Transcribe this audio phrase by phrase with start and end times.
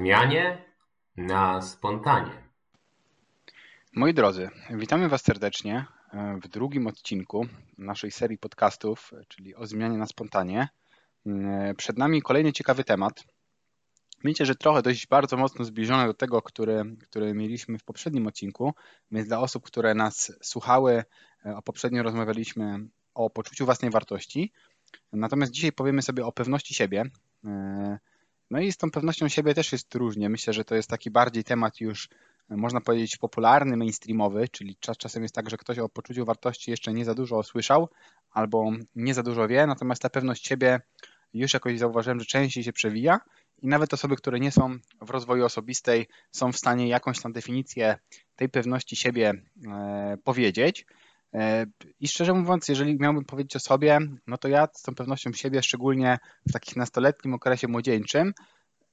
[0.00, 0.64] zmianie
[1.16, 2.30] na spontanie.
[3.94, 7.46] Moi drodzy, witamy Was serdecznie e, w drugim odcinku
[7.78, 10.68] naszej serii podcastów, czyli o zmianie na spontanie.
[11.26, 13.24] E, przed nami kolejny ciekawy temat.
[14.24, 18.74] Myślę, że trochę dość bardzo mocno zbliżony do tego, który, który mieliśmy w poprzednim odcinku,
[19.10, 22.78] więc dla osób, które nas słuchały, e, a poprzednio rozmawialiśmy
[23.14, 24.52] o poczuciu własnej wartości.
[25.12, 27.04] Natomiast dzisiaj powiemy sobie o pewności siebie.
[28.50, 30.28] No i z tą pewnością siebie też jest różnie.
[30.28, 32.08] Myślę, że to jest taki bardziej temat już,
[32.48, 36.92] można powiedzieć, popularny, mainstreamowy, czyli czas, czasem jest tak, że ktoś o poczuciu wartości jeszcze
[36.92, 37.88] nie za dużo słyszał
[38.30, 40.80] albo nie za dużo wie, natomiast ta pewność siebie
[41.34, 43.20] już jakoś zauważyłem, że częściej się przewija
[43.62, 47.98] i nawet osoby, które nie są w rozwoju osobistej, są w stanie jakąś tam definicję
[48.36, 49.32] tej pewności siebie
[49.66, 50.86] e, powiedzieć.
[51.34, 51.66] E,
[52.00, 55.62] I szczerze mówiąc, jeżeli miałbym powiedzieć o sobie, no to ja z tą pewnością siebie,
[55.62, 58.32] szczególnie w takim nastoletnim okresie młodzieńczym,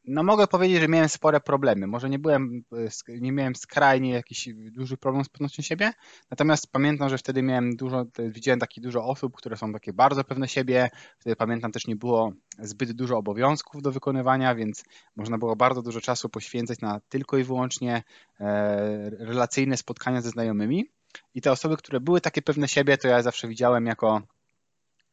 [0.07, 1.87] no mogę powiedzieć, że miałem spore problemy.
[1.87, 2.63] Może nie byłem,
[3.07, 5.91] e, nie miałem skrajnie jakiś duży problem z pewnością siebie,
[6.31, 10.47] natomiast pamiętam, że wtedy miałem dużo, widziałem takich dużo osób, które są takie bardzo pewne
[10.47, 10.89] siebie.
[11.19, 14.83] Wtedy pamiętam też nie było zbyt dużo obowiązków do wykonywania, więc
[15.15, 18.03] można było bardzo dużo czasu poświęcać na tylko i wyłącznie
[18.39, 20.96] e, relacyjne spotkania ze znajomymi.
[21.35, 24.21] I te osoby, które były takie pewne siebie, to ja zawsze widziałem jako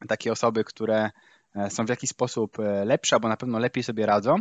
[0.09, 1.11] takie osoby, które
[1.55, 4.37] e, są w jakiś sposób e, lepsze, albo na pewno lepiej sobie radzą.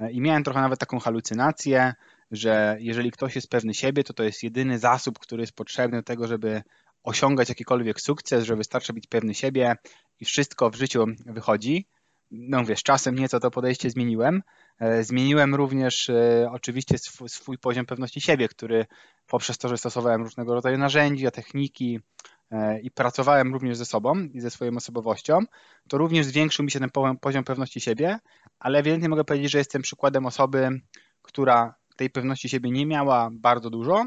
[0.00, 1.94] E, I miałem trochę nawet taką halucynację,
[2.30, 6.02] że jeżeli ktoś jest pewny siebie, to to jest jedyny zasób, który jest potrzebny do
[6.02, 6.62] tego, żeby
[7.02, 9.76] osiągać jakikolwiek sukces, że wystarczy być pewny siebie
[10.20, 11.86] i wszystko w życiu wychodzi.
[12.36, 14.42] No wiesz, czasem nieco to podejście zmieniłem,
[14.78, 18.86] E, zmieniłem również e, oczywiście swój, swój poziom pewności siebie, który
[19.26, 22.00] poprzez to, że stosowałem różnego rodzaju narzędzia, techniki
[22.50, 25.38] e, i pracowałem również ze sobą i ze swoją osobowością,
[25.88, 28.18] to również zwiększył mi się ten poziom pewności siebie,
[28.58, 30.80] ale ewidentnie mogę powiedzieć, że jestem przykładem osoby,
[31.22, 34.06] która tej pewności siebie nie miała bardzo dużo,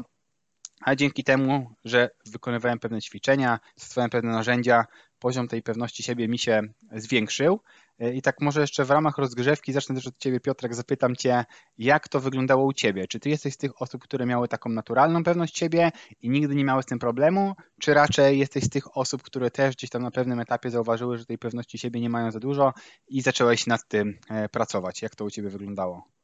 [0.80, 4.84] a dzięki temu, że wykonywałem pewne ćwiczenia, stosowałem pewne narzędzia,
[5.18, 7.60] poziom tej pewności siebie mi się zwiększył.
[7.98, 11.44] E, I tak może jeszcze w ramach rozgrzewki zacznę też od Ciebie, Piotrek, zapytam Cię,
[11.78, 13.08] jak to wyglądało u Ciebie?
[13.08, 15.90] Czy Ty jesteś z tych osób, które miały taką naturalną pewność siebie
[16.22, 19.76] i nigdy nie miały z tym problemu, czy raczej jesteś z tych osób, które też
[19.76, 22.72] gdzieś tam na pewnym etapie zauważyły, że tej pewności siebie nie mają za dużo
[23.08, 25.02] i zaczęłeś nad tym e, pracować?
[25.02, 26.17] Jak to u Ciebie wyglądało?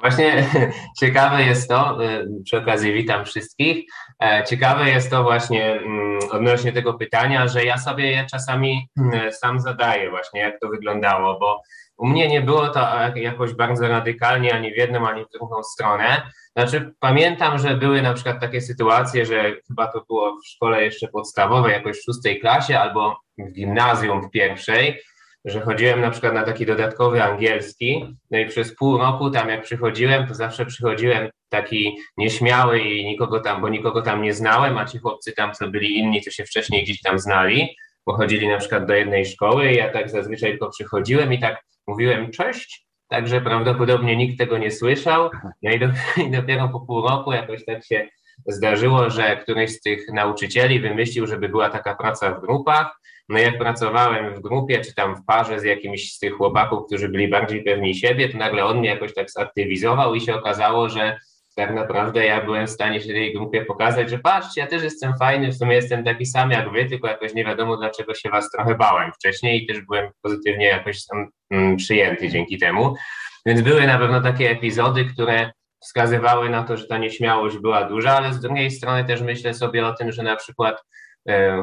[0.00, 0.46] Właśnie
[1.00, 3.84] ciekawe jest to, y, przy okazji witam wszystkich,
[4.22, 9.32] e, ciekawe jest to właśnie mm, odnośnie tego pytania, że ja sobie je czasami mm,
[9.32, 11.62] sam zadaję właśnie, jak to wyglądało, bo
[12.00, 16.22] u mnie nie było to jakoś bardzo radykalnie ani w jedną, ani w drugą stronę.
[16.56, 21.08] Znaczy pamiętam, że były na przykład takie sytuacje, że chyba to było w szkole jeszcze
[21.08, 25.00] podstawowej, jakoś w szóstej klasie albo w gimnazjum w pierwszej,
[25.44, 29.62] że chodziłem na przykład na taki dodatkowy angielski, no i przez pół roku tam jak
[29.62, 34.84] przychodziłem, to zawsze przychodziłem taki nieśmiały i nikogo tam, bo nikogo tam nie znałem, a
[34.84, 38.86] ci chłopcy tam, co byli inni, to się wcześniej gdzieś tam znali, pochodzili na przykład
[38.86, 44.16] do jednej szkoły i ja tak zazwyczaj tylko przychodziłem i tak mówiłem cześć, także prawdopodobnie
[44.16, 45.30] nikt tego nie słyszał,
[45.62, 45.86] no i, do,
[46.26, 48.08] i dopiero po pół roku jakoś tak się
[48.46, 52.99] zdarzyło, że któryś z tych nauczycieli wymyślił, żeby była taka praca w grupach,
[53.30, 57.08] no jak pracowałem w grupie, czy tam w parze z jakimś z tych chłopaków, którzy
[57.08, 61.16] byli bardziej pewni siebie, to nagle on mnie jakoś tak zaktywizował i się okazało, że
[61.56, 65.12] tak naprawdę ja byłem w stanie się tej grupie pokazać, że patrzcie, ja też jestem
[65.18, 68.50] fajny, w sumie jestem taki sam jak wy, tylko jakoś nie wiadomo dlaczego się was
[68.50, 72.94] trochę bałem wcześniej i też byłem pozytywnie jakoś tam mm, przyjęty dzięki temu.
[73.46, 78.16] Więc były na pewno takie epizody, które wskazywały na to, że ta nieśmiałość była duża,
[78.16, 80.82] ale z drugiej strony też myślę sobie o tym, że na przykład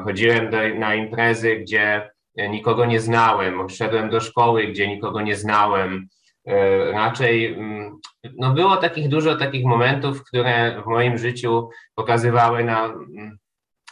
[0.03, 2.09] chodziłem do, na imprezy, gdzie
[2.49, 6.07] nikogo nie znałem, szedłem do szkoły, gdzie nikogo nie znałem.
[6.47, 7.99] E, raczej mm,
[8.37, 13.37] no było takich dużo takich momentów, które w moim życiu pokazywały na mm,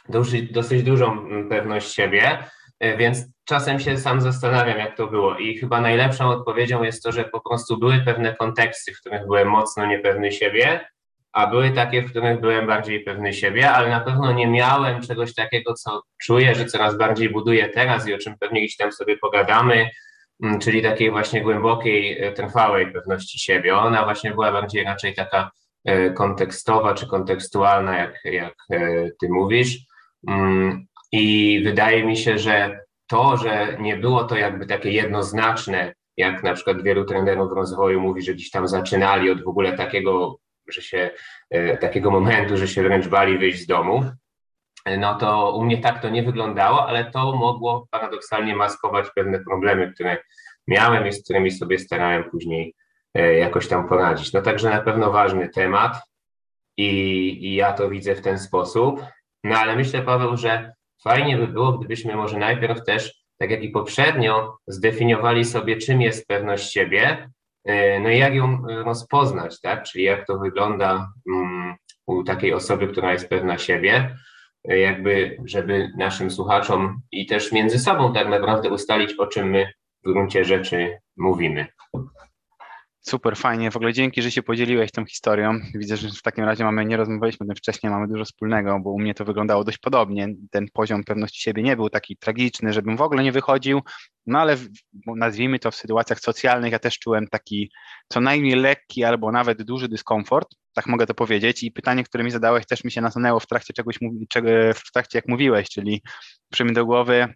[0.09, 2.37] dosyć, dosyć dużą mm, pewność siebie,
[2.79, 5.37] e, więc czasem się sam zastanawiam, jak to było.
[5.37, 9.47] I chyba najlepszą odpowiedzią jest to, że po prostu były pewne konteksty, w których byłem
[9.47, 10.87] mocno niepewny siebie,
[11.35, 15.33] a były takie, w których byłem bardziej pewny siebie, ale na pewno nie miałem czegoś
[15.33, 19.17] takiego, co czuję, że coraz bardziej buduję teraz i o czym pewnie gdzieś tam sobie
[19.17, 19.89] pogadamy,
[20.43, 23.77] mm, czyli takiej właśnie głębokiej, e, trwałej pewności siebie.
[23.77, 25.51] Ona właśnie była bardziej raczej taka
[25.85, 29.77] e, kontekstowa czy kontekstualna, jak, jak e, ty mówisz.
[30.27, 36.43] Mm, I wydaje mi się, że to, że nie było to jakby takie jednoznaczne, jak
[36.43, 40.81] na przykład wielu trenerów rozwoju mówi, że gdzieś tam zaczynali od w ogóle takiego że
[40.81, 41.09] się
[41.49, 44.03] e, takiego momentu, że się wręcz bali wyjść z domu,
[44.97, 49.91] no to u mnie tak to nie wyglądało, ale to mogło paradoksalnie maskować pewne problemy,
[49.93, 50.17] które
[50.67, 52.75] miałem i z którymi sobie starałem później
[53.39, 54.33] jakoś tam poradzić.
[54.33, 56.01] No także na pewno ważny temat
[56.77, 56.89] i,
[57.47, 59.05] i ja to widzę w ten sposób.
[59.43, 60.73] No ale myślę, Paweł, że
[61.03, 66.27] fajnie by było, gdybyśmy może najpierw też, tak jak i poprzednio, zdefiniowali sobie, czym jest
[66.27, 67.29] pewność siebie,
[68.01, 69.83] no i jak ją rozpoznać, tak?
[69.83, 71.75] Czyli jak to wygląda mm,
[72.05, 74.15] u takiej osoby, która jest pewna siebie,
[74.63, 79.73] jakby, żeby naszym słuchaczom i też między sobą tak naprawdę ustalić, o czym my
[80.03, 81.67] w gruncie rzeczy mówimy.
[83.09, 83.71] Super, fajnie.
[83.71, 85.59] W ogóle dzięki, że się podzieliłeś tą historią.
[85.75, 88.91] Widzę, że w takim razie mamy, nie rozmawialiśmy o tym wcześniej, mamy dużo wspólnego, bo
[88.91, 90.27] u mnie to wyglądało dość podobnie.
[90.51, 93.81] Ten poziom pewności siebie nie był taki tragiczny, żebym w ogóle nie wychodził,
[94.25, 94.57] no ale
[95.15, 97.71] nazwijmy to w sytuacjach socjalnych, ja też czułem taki
[98.07, 101.63] co najmniej lekki albo nawet duży dyskomfort, tak mogę to powiedzieć.
[101.63, 103.99] I pytanie, które mi zadałeś, też mi się nasunęło w trakcie czegoś,
[104.75, 106.01] w trakcie jak mówiłeś, czyli
[106.51, 107.33] przyjmij do głowy,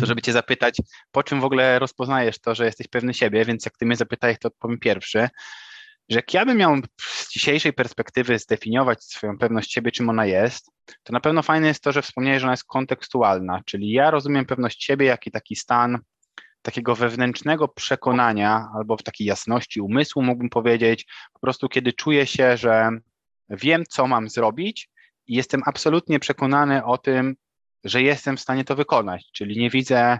[0.00, 0.76] to żeby cię zapytać,
[1.12, 4.38] po czym w ogóle rozpoznajesz to, że jesteś pewny siebie, więc jak ty mnie zapytałeś,
[4.38, 5.28] to odpowiem pierwszy,
[6.08, 10.70] że jak ja bym miał z dzisiejszej perspektywy zdefiniować swoją pewność siebie, czym ona jest,
[11.02, 14.46] to na pewno fajne jest to, że wspomniałeś, że ona jest kontekstualna, czyli ja rozumiem
[14.46, 15.98] pewność siebie jak i taki stan
[16.62, 22.56] takiego wewnętrznego przekonania albo w takiej jasności umysłu, mógłbym powiedzieć, po prostu kiedy czuję się,
[22.56, 22.88] że
[23.50, 24.90] wiem, co mam zrobić
[25.26, 27.36] i jestem absolutnie przekonany o tym,
[27.84, 30.18] że jestem w stanie to wykonać, czyli nie widzę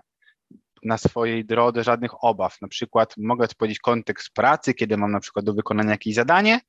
[0.83, 2.57] na swojej drodze żadnych obaw.
[2.63, 6.61] Na przykład mogę powiedzieć kontekst pracy, kiedy mam na przykład do wykonania jakieś zadanie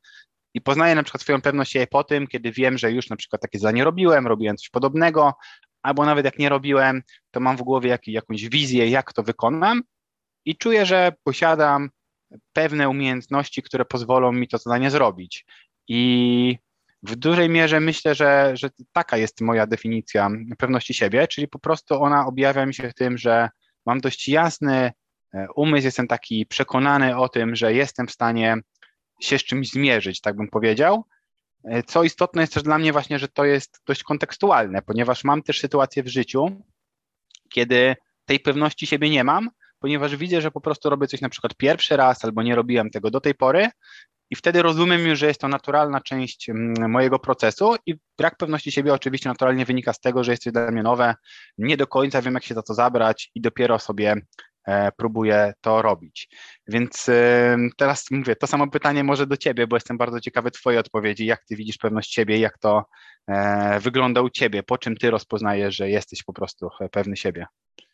[0.54, 3.42] i poznaję na przykład swoją pewność siebie po tym, kiedy wiem, że już na przykład
[3.42, 5.34] takie zadanie robiłem, robiłem coś podobnego,
[5.82, 7.02] albo nawet jak nie robiłem,
[7.32, 9.84] to mam w głowie jak, jakąś wizję, jak to wykonam
[10.46, 11.90] i czuję, że posiadam
[12.54, 15.46] pewne umiejętności, które pozwolą mi to zadanie zrobić.
[15.88, 16.58] I
[17.04, 22.04] w dużej mierze myślę, że, że taka jest moja definicja pewności siebie, czyli po prostu
[22.04, 23.50] ona objawia mi się w tym, że
[23.86, 24.92] mam dość jasny
[25.34, 28.58] e, umysł, jestem taki przekonany o tym, że jestem w stanie
[29.22, 31.06] się z czymś zmierzyć, tak bym powiedział.
[31.64, 35.44] E, co istotne jest też dla mnie właśnie, że to jest dość kontekstualne, ponieważ mam
[35.44, 36.64] też sytuację w życiu,
[37.50, 37.96] kiedy
[38.26, 39.50] tej pewności siebie nie mam,
[39.80, 43.12] ponieważ widzę, że po prostu robię coś na przykład pierwszy raz albo nie robiłem tego
[43.12, 43.70] do tej pory
[44.30, 48.72] i wtedy rozumiem już, że jest to naturalna część mm, mojego procesu i brak pewności
[48.72, 51.16] siebie oczywiście naturalnie wynika z tego, że jest dla mnie nowe,
[51.58, 54.16] nie do końca wiem, jak się za to zabrać i dopiero sobie
[54.68, 56.30] e, próbuję to robić.
[56.68, 57.10] Więc
[57.78, 61.46] teraz mówię, to samo pytanie może do Ciebie, bo jestem bardzo ciekawy Twojej odpowiedzi, jak
[61.46, 62.86] Ty widzisz pewność siebie, jak to
[63.28, 67.46] e, wygląda u Ciebie, po czym Ty rozpoznajesz, że jesteś po prostu pewny siebie.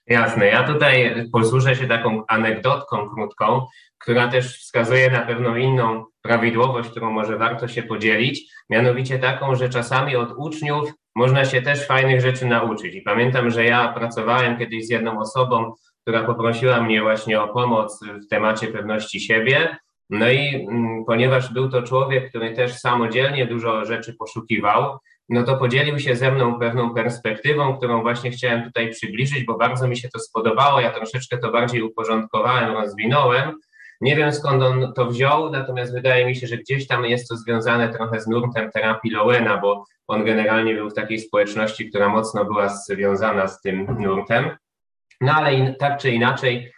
[0.07, 3.65] Jasne, ja tutaj posłużę się taką anegdotką krótką,
[3.97, 9.69] która też wskazuje na pewną inną prawidłowość, którą może warto się podzielić, mianowicie taką, że
[9.69, 12.95] czasami od uczniów można się też fajnych rzeczy nauczyć.
[12.95, 17.99] I pamiętam, że ja pracowałem kiedyś z jedną osobą, która poprosiła mnie właśnie o pomoc
[18.25, 19.77] w temacie pewności siebie.
[20.09, 24.97] No i mm, ponieważ był to człowiek, który też samodzielnie dużo rzeczy poszukiwał,
[25.29, 29.87] no to podzielił się ze mną pewną perspektywą, którą właśnie chciałem tutaj przybliżyć, bo bardzo
[29.87, 30.79] mi się to spodobało.
[30.79, 33.59] Ja troszeczkę to bardziej uporządkowałem, rozwinąłem.
[34.01, 37.37] Nie wiem skąd on to wziął, natomiast wydaje mi się, że gdzieś tam jest to
[37.37, 42.45] związane trochę z nurtem terapii Lowena, bo on generalnie był w takiej społeczności, która mocno
[42.45, 44.57] była związana z tym nurtem.
[45.21, 46.71] No ale in, tak czy inaczej,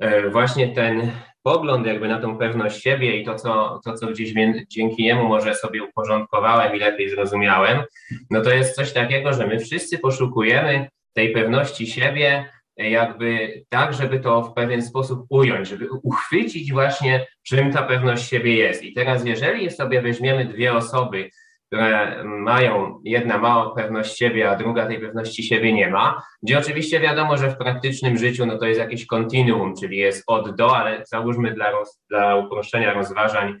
[0.00, 1.10] e, właśnie ten
[1.42, 4.34] pogląd jakby na tą pewność siebie i to, co, to, co gdzieś
[4.68, 7.82] dzięki niemu może sobie uporządkowałem i lepiej zrozumiałem,
[8.30, 12.44] no to jest coś takiego, że my wszyscy poszukujemy tej pewności siebie
[12.76, 18.56] jakby tak, żeby to w pewien sposób ująć, żeby uchwycić właśnie, czym ta pewność siebie
[18.56, 18.82] jest.
[18.82, 21.30] I teraz, jeżeli sobie weźmiemy dwie osoby,
[21.72, 27.00] które mają, jedna ma pewność siebie, a druga tej pewności siebie nie ma, gdzie oczywiście
[27.00, 31.02] wiadomo, że w praktycznym życiu no to jest jakieś kontinuum, czyli jest od do, ale
[31.06, 33.54] załóżmy dla, roz, dla uproszczenia rozważań,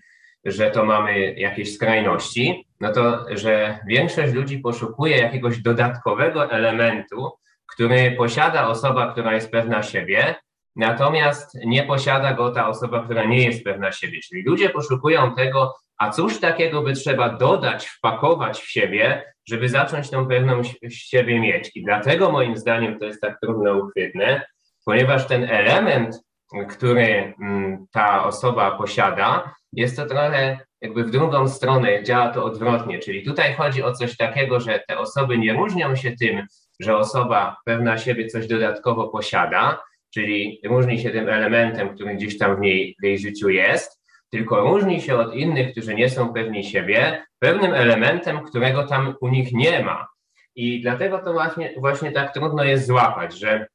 [0.44, 7.30] że to mamy jakieś skrajności, no to, że większość ludzi poszukuje jakiegoś dodatkowego elementu,
[7.66, 10.34] który posiada osoba, która jest pewna siebie,
[10.76, 14.20] natomiast nie posiada go ta osoba, która nie jest pewna siebie.
[14.28, 20.10] Czyli ludzie poszukują tego, a cóż takiego by trzeba dodać, wpakować w siebie, żeby zacząć
[20.10, 21.70] tą pewną siebie mieć.
[21.74, 24.44] I dlatego moim zdaniem to jest tak trudno uchwytne,
[24.84, 26.20] ponieważ ten element,
[26.68, 32.98] który mm, ta osoba posiada, jest to trochę jakby w drugą stronę, działa to odwrotnie.
[32.98, 36.46] Czyli tutaj chodzi o coś takiego, że te osoby nie różnią się tym,
[36.80, 39.82] że osoba pewna siebie coś dodatkowo posiada,
[40.14, 44.01] czyli różni się tym elementem, który gdzieś tam w, niej, w jej życiu jest,
[44.32, 49.28] tylko różni się od innych, którzy nie są pewni siebie, pewnym elementem, którego tam u
[49.28, 50.08] nich nie ma.
[50.54, 53.66] I dlatego to właśnie, właśnie tak trudno jest złapać, że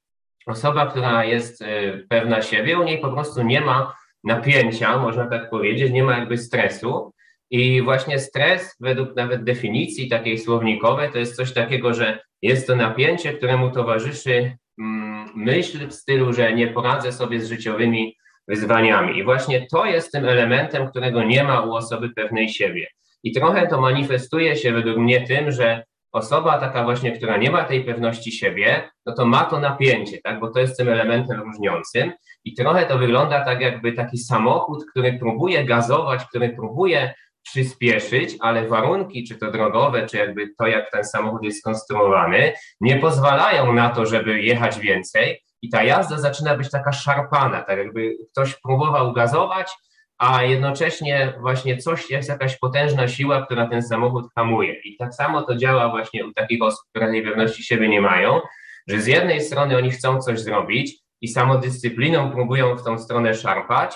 [0.46, 5.50] osoba, która jest y, pewna siebie, u niej po prostu nie ma napięcia, można tak
[5.50, 7.14] powiedzieć, nie ma jakby stresu.
[7.50, 12.76] I właśnie stres, według nawet definicji takiej słownikowej, to jest coś takiego, że jest to
[12.76, 19.18] napięcie, któremu towarzyszy mm, myśl w stylu, że nie poradzę sobie z życiowymi wyzwaniami.
[19.18, 22.88] I właśnie to jest tym elementem, którego nie ma u osoby pewnej siebie.
[23.24, 27.64] I trochę to manifestuje się według mnie tym, że osoba taka właśnie, która nie ma
[27.64, 32.12] tej pewności siebie, no to ma to napięcie, tak, bo to jest tym elementem różniącym
[32.44, 37.14] i trochę to wygląda tak jakby taki samochód, który próbuje gazować, który próbuje
[37.44, 42.96] przyspieszyć, ale warunki, czy to drogowe, czy jakby to, jak ten samochód jest skonstruowany, nie
[42.96, 48.18] pozwalają na to, żeby jechać więcej i ta jazda zaczyna być taka szarpana, tak jakby
[48.32, 49.72] ktoś próbował gazować,
[50.18, 54.74] a jednocześnie właśnie coś, jest jakaś potężna siła, która ten samochód hamuje.
[54.84, 58.42] I tak samo to działa właśnie u takich osób, które tej pewności siebie nie mają,
[58.88, 63.96] że z jednej strony oni chcą coś zrobić i samodyscypliną próbują w tą stronę szarpać,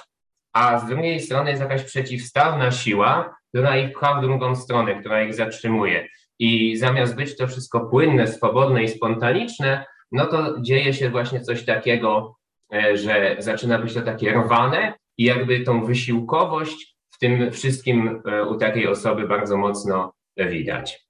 [0.54, 5.24] a z drugiej strony jest jakaś przeciwstawna siła, która ich pcha w drugą stronę, która
[5.24, 6.08] ich zatrzymuje.
[6.40, 11.66] I zamiast być to wszystko płynne, swobodne i spontaniczne, no to dzieje się właśnie coś
[11.66, 12.36] takiego,
[12.74, 18.46] e, że zaczyna być to takie rwane i jakby tą wysiłkowość w tym wszystkim e,
[18.46, 21.08] u takiej osoby bardzo mocno widać.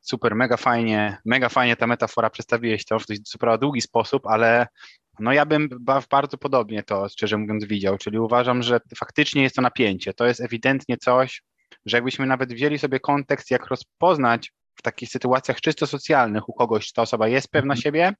[0.00, 4.66] Super, mega fajnie, mega fajnie ta metafora przedstawiłeś to w dość super długi sposób, ale
[5.18, 5.68] no ja bym
[6.10, 10.14] bardzo podobnie to, szczerze mówiąc, widział, czyli uważam, że faktycznie jest to napięcie.
[10.14, 11.42] To jest ewidentnie coś,
[11.86, 16.86] że jakbyśmy nawet wzięli sobie kontekst, jak rozpoznać w takich sytuacjach czysto socjalnych u kogoś,
[16.86, 17.82] czy ta osoba jest pewna mhm.
[17.82, 18.14] siebie,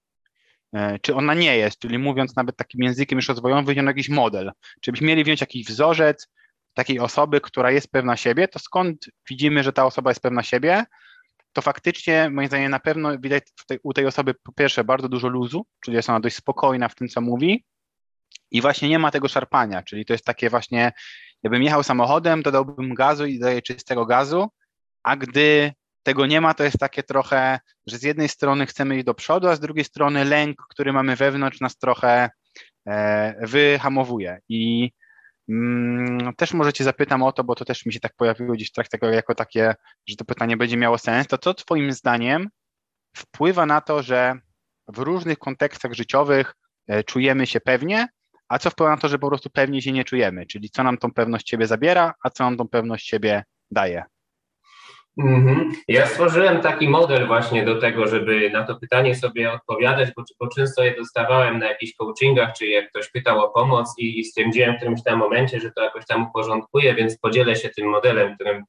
[0.75, 4.52] e, czy ona nie jest, czyli mówiąc nawet takim językiem już rozwojowym, wyjdzie jakiś model.
[4.80, 6.28] Czy byśmy mieli wziąć jakiś wzorzec
[6.75, 10.85] takiej osoby, która jest pewna siebie, to skąd widzimy, że ta osoba jest pewna siebie?
[11.52, 15.28] To faktycznie, moim zdaniem, na pewno widać tej, u tej osoby po pierwsze bardzo dużo
[15.28, 17.64] luzu, czyli jest ona dość spokojna w tym, co mówi,
[18.50, 20.92] i właśnie nie ma tego szarpania, czyli to jest takie właśnie,
[21.42, 24.49] jakbym jechał samochodem, dodałbym gazu i daję czystego gazu,
[25.02, 29.04] a gdy tego nie ma, to jest takie trochę, że z jednej strony chcemy iść
[29.04, 32.30] do przodu, a z drugiej strony lęk, który mamy wewnątrz, nas trochę
[32.87, 34.38] e, wyhamowuje.
[34.49, 34.90] I
[35.49, 38.73] mm, też możecie zapytam o to, bo to też mi się tak pojawiło gdzieś w
[38.73, 39.75] trakcie tego jako takie,
[40.06, 41.26] że to pytanie będzie miało sens.
[41.26, 42.49] To co Twoim zdaniem
[43.16, 44.35] wpływa na to, że
[44.88, 46.54] w różnych kontekstach życiowych
[46.88, 48.09] e, czujemy się pewnie,
[48.49, 50.47] a co wpływa na to, że po prostu pewnie się nie czujemy?
[50.47, 54.04] Czyli co nam tą pewność siebie zabiera, a co nam tą pewność siebie daje?
[55.19, 55.73] Mhm.
[55.88, 60.49] Ja stworzyłem taki model właśnie do tego, żeby na to pytanie sobie odpowiadać, bo, bo
[60.49, 64.75] często je dostawałem na jakichś coachingach, czy jak ktoś pytał o pomoc i, i stwierdziłem
[64.75, 68.64] w którymś tam momencie, że to jakoś tam uporządkuję, więc podzielę się tym modelem, którym,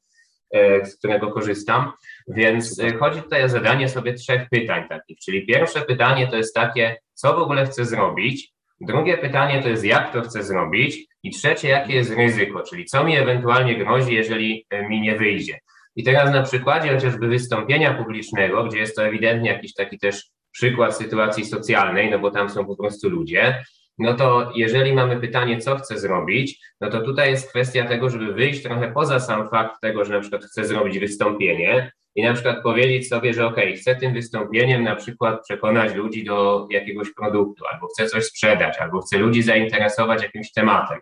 [0.53, 1.91] e, z którego korzystam.
[2.27, 6.55] Więc e, chodzi tutaj o zadanie sobie trzech pytań takich, czyli pierwsze pytanie to jest
[6.55, 11.31] takie, co w ogóle chcę zrobić, drugie pytanie to jest, jak to chcę zrobić i
[11.31, 15.59] trzecie, jakie jest ryzyko, czyli co mi ewentualnie grozi, jeżeli e, mi nie wyjdzie.
[15.95, 20.97] I teraz na przykładzie chociażby wystąpienia publicznego, gdzie jest to ewidentnie jakiś taki też przykład
[20.97, 23.63] sytuacji socjalnej, no bo tam są po prostu ludzie,
[23.97, 28.33] no to jeżeli mamy pytanie, co chcę zrobić, no to tutaj jest kwestia tego, żeby
[28.33, 32.63] wyjść trochę poza sam fakt tego, że na przykład chcę zrobić wystąpienie i na przykład
[32.63, 37.87] powiedzieć sobie, że ok, chcę tym wystąpieniem na przykład przekonać ludzi do jakiegoś produktu, albo
[37.87, 40.99] chcę coś sprzedać, albo chcę ludzi zainteresować jakimś tematem.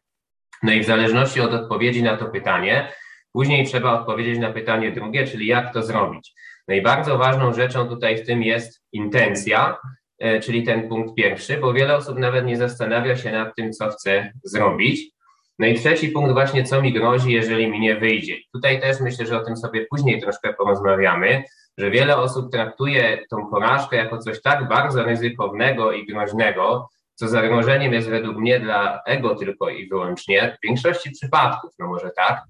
[0.64, 2.92] No i w zależności od odpowiedzi na to pytanie,
[3.34, 6.34] Później trzeba odpowiedzieć na pytanie drugie, czyli jak to zrobić.
[6.68, 9.78] No i bardzo ważną rzeczą tutaj w tym jest intencja,
[10.20, 13.90] e, czyli ten punkt pierwszy, bo wiele osób nawet nie zastanawia się nad tym, co
[13.90, 15.12] chce zrobić.
[15.60, 18.36] No i trzeci punkt właśnie, co mi grozi, jeżeli mi nie wyjdzie.
[18.54, 21.44] Tutaj też myślę, że o tym sobie później troszkę porozmawiamy,
[21.78, 27.94] że wiele osób traktuje tą porażkę jako coś tak bardzo ryzykownego i groźnego, co zagrożeniem
[27.94, 32.42] jest według mnie dla ego tylko i wyłącznie, w większości przypadków, no może tak,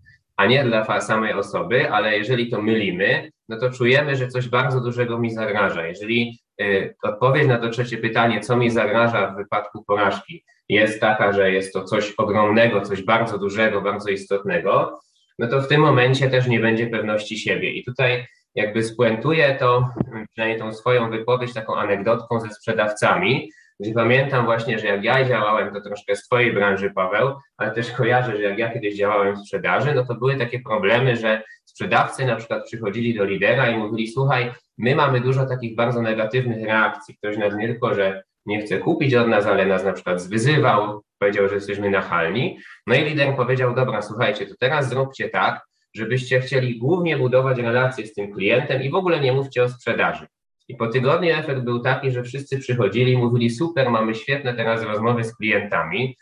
[0.41, 4.81] a nie dla samej osoby, ale jeżeli to mylimy, no to czujemy, że coś bardzo
[4.81, 5.87] dużego mi zagraża.
[5.87, 11.33] Jeżeli y, odpowiedź na to trzecie pytanie, co mi zagraża w wypadku porażki, jest taka,
[11.33, 14.99] że jest to coś ogromnego, coś bardzo dużego, bardzo istotnego,
[15.39, 17.71] no to w tym momencie też nie będzie pewności siebie.
[17.71, 19.89] I tutaj jakby spuentuję to,
[20.31, 25.73] przynajmniej tą swoją wypowiedź, taką anegdotką ze sprzedawcami, gdzie pamiętam właśnie, że jak ja działałem,
[25.73, 29.39] to troszkę z Twojej branży, Paweł, ale też kojarzę, że jak ja kiedyś działałem w
[29.39, 34.07] sprzedaży, no to były takie problemy, że sprzedawcy na przykład przychodzili do lidera i mówili,
[34.07, 37.17] słuchaj, my mamy dużo takich bardzo negatywnych reakcji.
[37.17, 41.01] Ktoś nas nie tylko, że nie chce kupić od nas, ale nas na przykład zwyzywał,
[41.19, 42.59] powiedział, że jesteśmy nachalni.
[42.87, 45.61] No i lider powiedział, dobra, słuchajcie, to teraz zróbcie tak,
[45.95, 50.27] żebyście chcieli głównie budować relacje z tym klientem i w ogóle nie mówcie o sprzedaży.
[50.71, 54.83] I po tygodniu efekt był taki, że wszyscy przychodzili i mówili: Super, mamy świetne teraz
[54.83, 56.17] rozmowy z klientami.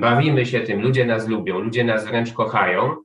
[0.00, 2.96] bawimy się tym, ludzie nas lubią, ludzie nas wręcz kochają,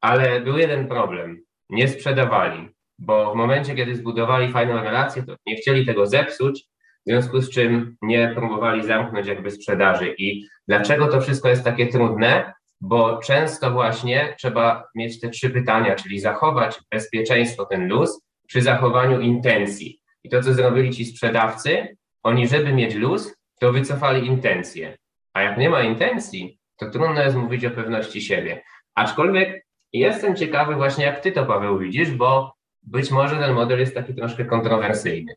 [0.00, 1.40] ale był jeden problem.
[1.70, 2.68] Nie sprzedawali,
[2.98, 6.64] bo w momencie, kiedy zbudowali fajną relację, to nie chcieli tego zepsuć,
[7.06, 10.14] w związku z czym nie próbowali zamknąć jakby sprzedaży.
[10.18, 12.52] I dlaczego to wszystko jest takie trudne?
[12.80, 19.20] Bo często właśnie trzeba mieć te trzy pytania, czyli zachować bezpieczeństwo, ten luz, przy zachowaniu
[19.20, 20.01] intencji.
[20.24, 24.98] I to, co zrobili ci sprzedawcy, oni, żeby mieć luz, to wycofali intencje.
[25.32, 28.62] A jak nie ma intencji, to trudno jest mówić o pewności siebie.
[28.94, 33.94] Aczkolwiek jestem ciekawy właśnie, jak ty to, Paweł, widzisz, bo być może ten model jest
[33.94, 35.34] taki troszkę kontrowersyjny.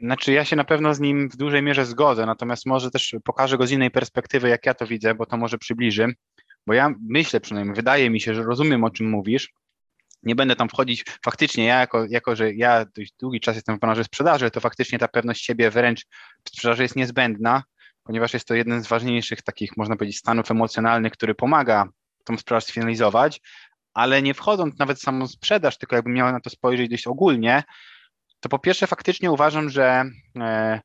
[0.00, 3.58] Znaczy, ja się na pewno z nim w dużej mierze zgodzę, natomiast może też pokażę
[3.58, 6.14] go z innej perspektywy, jak ja to widzę, bo to może przybliży.
[6.66, 9.52] Bo ja myślę przynajmniej, wydaje mi się, że rozumiem, o czym mówisz.
[10.22, 11.04] Nie będę tam wchodzić.
[11.24, 14.98] Faktycznie, ja, jako, jako że ja dość długi czas jestem w branży sprzedaży, to faktycznie
[14.98, 16.06] ta pewność siebie wręcz
[16.44, 17.62] w sprzedaży jest niezbędna,
[18.02, 21.88] ponieważ jest to jeden z ważniejszych takich, można powiedzieć, stanów emocjonalnych, który pomaga
[22.24, 23.40] tą sprzedaż sfinalizować,
[23.94, 27.62] ale nie wchodząc nawet w samą sprzedaż, tylko jakbym miał na to spojrzeć dość ogólnie,
[28.40, 30.04] to po pierwsze faktycznie uważam, że,
[30.40, 30.80] e,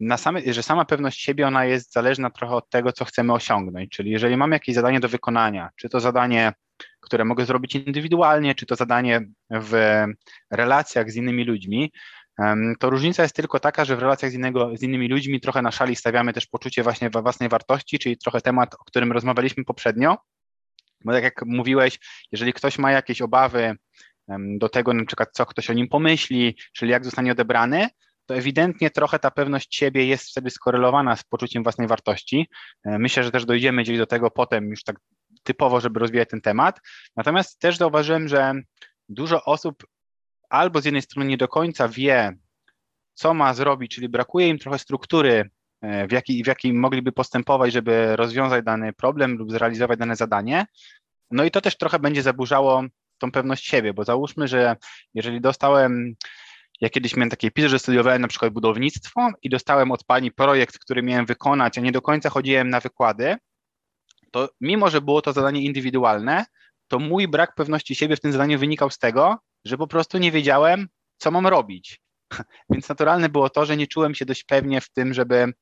[0.00, 3.90] na same, że sama pewność siebie ona jest zależna trochę od tego, co chcemy osiągnąć.
[3.90, 6.52] Czyli jeżeli mam jakieś zadanie do wykonania, czy to zadanie,
[7.00, 10.04] które mogę zrobić indywidualnie, czy to zadanie w
[10.50, 11.92] relacjach z innymi ludźmi,
[12.78, 15.70] to różnica jest tylko taka, że w relacjach z, innego, z innymi ludźmi trochę na
[15.70, 20.18] szali stawiamy też poczucie właśnie własnej wartości, czyli trochę temat, o którym rozmawialiśmy poprzednio.
[21.04, 21.98] Bo tak jak mówiłeś,
[22.32, 23.76] jeżeli ktoś ma jakieś obawy
[24.58, 27.88] do tego, na przykład co ktoś o nim pomyśli, czyli jak zostanie odebrany,
[28.26, 32.48] to ewidentnie trochę ta pewność siebie jest wtedy skorelowana z poczuciem własnej wartości.
[32.84, 34.96] E, myślę, że też dojdziemy gdzieś do tego potem już tak
[35.48, 36.80] typowo, żeby rozwijać ten temat.
[37.16, 38.54] Natomiast też zauważyłem, że
[39.08, 39.86] dużo osób
[40.48, 42.36] albo z jednej strony nie do końca wie,
[43.14, 47.72] co ma zrobić, czyli brakuje im trochę struktury, e, w jakiej, w jakiej mogliby postępować,
[47.72, 50.66] żeby rozwiązać dany problem lub zrealizować dane zadanie.
[51.30, 52.84] No i to też trochę będzie zaburzało
[53.18, 54.76] tą pewność siebie, bo załóżmy, że
[55.14, 56.14] jeżeli dostałem,
[56.80, 60.78] ja kiedyś miałem takie epizod, że studiowałem na przykład budownictwo i dostałem od pani projekt,
[60.78, 63.36] który miałem wykonać, a nie do końca chodziłem na wykłady,
[64.30, 66.44] to mimo, że było to zadanie indywidualne,
[66.88, 70.32] to mój brak pewności siebie w tym zadaniu wynikał z tego, że po prostu nie
[70.32, 70.88] wiedziałem,
[71.18, 72.00] co mam robić.
[72.70, 75.52] Więc naturalne było to, że nie czułem się dość pewnie w tym, żeby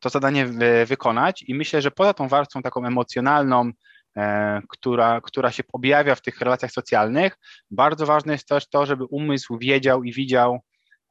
[0.00, 0.46] to zadanie
[0.86, 3.72] wykonać i myślę, że poza tą warstwą taką emocjonalną,
[4.16, 7.38] E, która, która się objawia w tych relacjach socjalnych.
[7.70, 10.60] Bardzo ważne jest też to, żeby umysł wiedział i widział,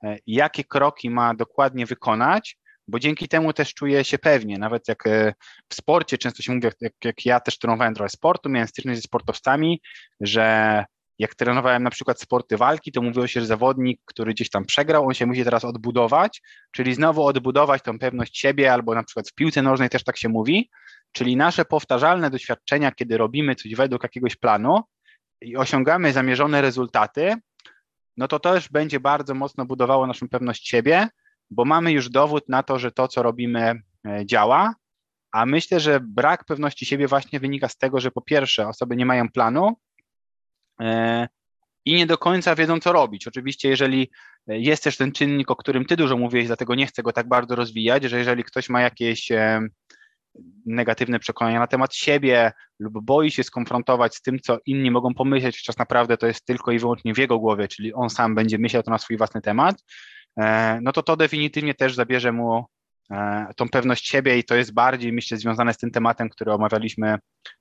[0.03, 4.57] e, jakie kroki ma dokładnie wykonać, bo dzięki temu też czuje się pewnie.
[4.57, 5.33] Nawet jak e,
[5.69, 9.03] w sporcie często się mówi, jak, jak ja też trenowałem trochę sportu, miałem styczność ze
[9.03, 9.81] sportowcami,
[10.21, 10.85] że
[11.19, 15.07] jak trenowałem na przykład sporty walki, to mówiło się, że zawodnik, który gdzieś tam przegrał,
[15.07, 16.41] on się musi teraz odbudować,
[16.71, 20.29] czyli znowu odbudować tą pewność siebie, albo na przykład w piłce nożnej też tak się
[20.29, 20.69] mówi,
[21.11, 24.81] Czyli nasze powtarzalne doświadczenia, kiedy robimy coś według jakiegoś planu
[25.41, 27.35] i osiągamy zamierzone rezultaty,
[28.17, 31.07] no to też będzie bardzo mocno budowało naszą pewność siebie,
[31.51, 34.75] bo mamy już dowód na to, że to, co robimy, e, działa.
[35.31, 39.05] A myślę, że brak pewności siebie właśnie wynika z tego, że po pierwsze osoby nie
[39.05, 39.77] mają planu
[40.81, 41.27] e,
[41.85, 43.27] i nie do końca wiedzą, co robić.
[43.27, 44.11] Oczywiście, jeżeli
[44.47, 47.55] jest też ten czynnik, o którym ty dużo mówiłeś, dlatego nie chcę go tak bardzo
[47.55, 49.67] rozwijać, że jeżeli ktoś ma jakieś e,
[50.65, 55.57] negatywne przekonania na temat siebie lub boi się skonfrontować z tym, co inni mogą pomyśleć,
[55.57, 58.83] chociaż naprawdę to jest tylko i wyłącznie w jego głowie, czyli on sam będzie myślał
[58.83, 59.85] to na swój własny temat, e,
[60.81, 62.65] no to to definitywnie też zabierze mu
[63.11, 67.17] e, tą pewność siebie i to jest bardziej, myślę, związane z tym tematem, który omawialiśmy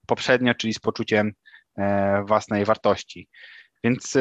[0.07, 1.33] poprzednio, czyli z poczuciem
[1.79, 3.29] e, własnej wartości.
[3.85, 4.17] Więc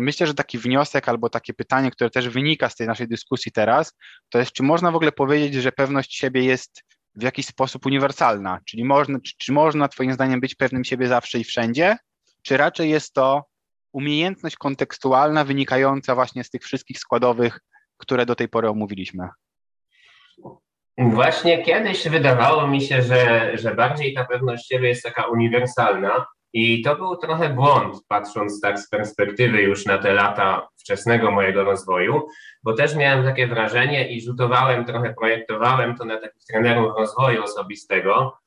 [0.00, 3.92] myślę, że taki wniosek albo takie pytanie, które też wynika z tej naszej dyskusji teraz,
[4.28, 6.82] to jest, czy można w ogóle powiedzieć, że pewność siebie jest
[7.14, 11.38] w jakiś sposób uniwersalna, czyli można, czy, czy można Twoim zdaniem być pewnym siebie zawsze
[11.38, 11.96] i wszędzie,
[12.42, 13.44] czy raczej jest to
[13.92, 17.60] umiejętność kontekstualna wynikająca właśnie z tych wszystkich składowych,
[17.96, 19.28] które do tej pory omówiliśmy?
[20.98, 26.26] Właśnie kiedyś wydawało mi się, że, że bardziej ta pewność siebie jest taka uniwersalna,
[26.56, 31.64] i to był trochę błąd, patrząc tak z perspektywy już na te lata wczesnego mojego
[31.64, 32.26] rozwoju,
[32.62, 38.38] bo też miałem takie wrażenie i rzutowałem, trochę projektowałem to na takich trenerów rozwoju osobistego,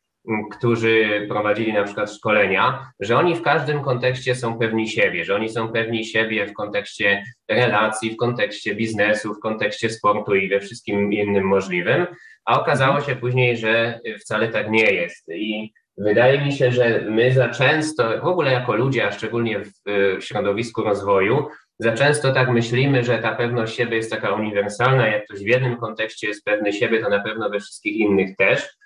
[0.52, 5.50] którzy prowadzili na przykład szkolenia, że oni w każdym kontekście są pewni siebie, że oni
[5.50, 11.14] są pewni siebie w kontekście relacji, w kontekście biznesu, w kontekście sportu i we wszystkim
[11.14, 12.08] innym możliwym,
[12.46, 15.30] a okazało się później, że wcale tak nie jest.
[15.30, 19.72] I Wydaje mi się, że my za często, w ogóle jako ludzie, a szczególnie w,
[20.20, 21.48] w środowisku rozwoju,
[21.80, 25.08] za często tak myślimy, że ta pewność siebie jest taka uniwersalna.
[25.08, 28.77] Jak ktoś w jednym kontekście jest pewny siebie, to na pewno we wszystkich innych też.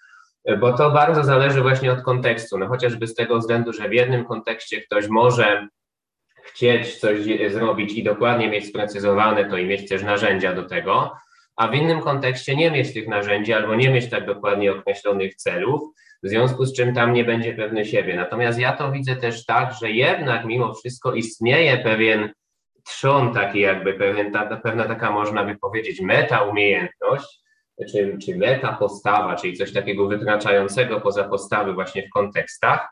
[0.60, 2.58] Bo to bardzo zależy właśnie od kontekstu.
[2.58, 5.68] No chociażby z tego względu, że w jednym kontekście ktoś może
[6.44, 11.12] chcieć coś zrobić i dokładnie mieć sprecyzowane to i mieć też narzędzia do tego,
[11.56, 15.82] a w innym kontekście nie mieć tych narzędzi albo nie mieć tak dokładnie określonych celów,
[16.24, 18.16] w związku z czym tam nie będzie pewny siebie.
[18.16, 22.34] Natomiast ja to widzę też tak, że jednak mimo wszystko istnieje pewien
[22.86, 27.41] trzon taki jakby, pewien, ta, pewna taka można by powiedzieć meta umiejętność,
[27.92, 32.90] czy, czy meta postawa, czyli coś takiego wykraczającego poza postawy właśnie w kontekstach,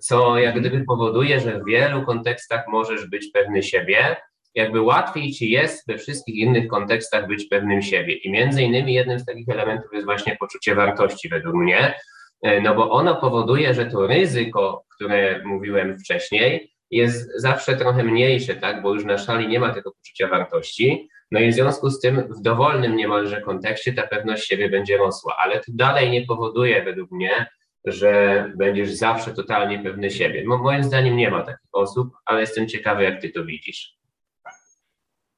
[0.00, 4.16] co jak gdyby powoduje, że w wielu kontekstach możesz być pewny siebie,
[4.54, 8.14] jakby łatwiej ci jest we wszystkich innych kontekstach być pewnym siebie.
[8.14, 11.94] I między innymi jednym z takich elementów jest właśnie poczucie wartości według mnie,
[12.42, 18.54] e, no bo ono powoduje, że to ryzyko, które mówiłem wcześniej, jest zawsze trochę mniejsze,
[18.54, 22.00] tak, bo już na szali nie ma tego poczucia wartości, no i w związku z
[22.00, 26.84] tym w dowolnym niemalże kontekście ta pewność siebie będzie rosła, ale to dalej nie powoduje
[26.84, 27.46] według mnie,
[27.84, 30.44] że będziesz zawsze totalnie pewny siebie.
[30.44, 33.96] moim zdaniem nie ma takich osób, ale jestem ciekawy, jak ty to widzisz.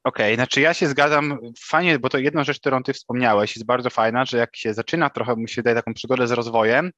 [0.05, 3.67] Okej, okay, znaczy ja się zgadzam, fajnie, bo to jedna rzecz, którą ty wspomniałeś, jest
[3.67, 6.91] bardzo fajna, że jak się zaczyna trochę, mi się daje taką przygodę z rozwojem,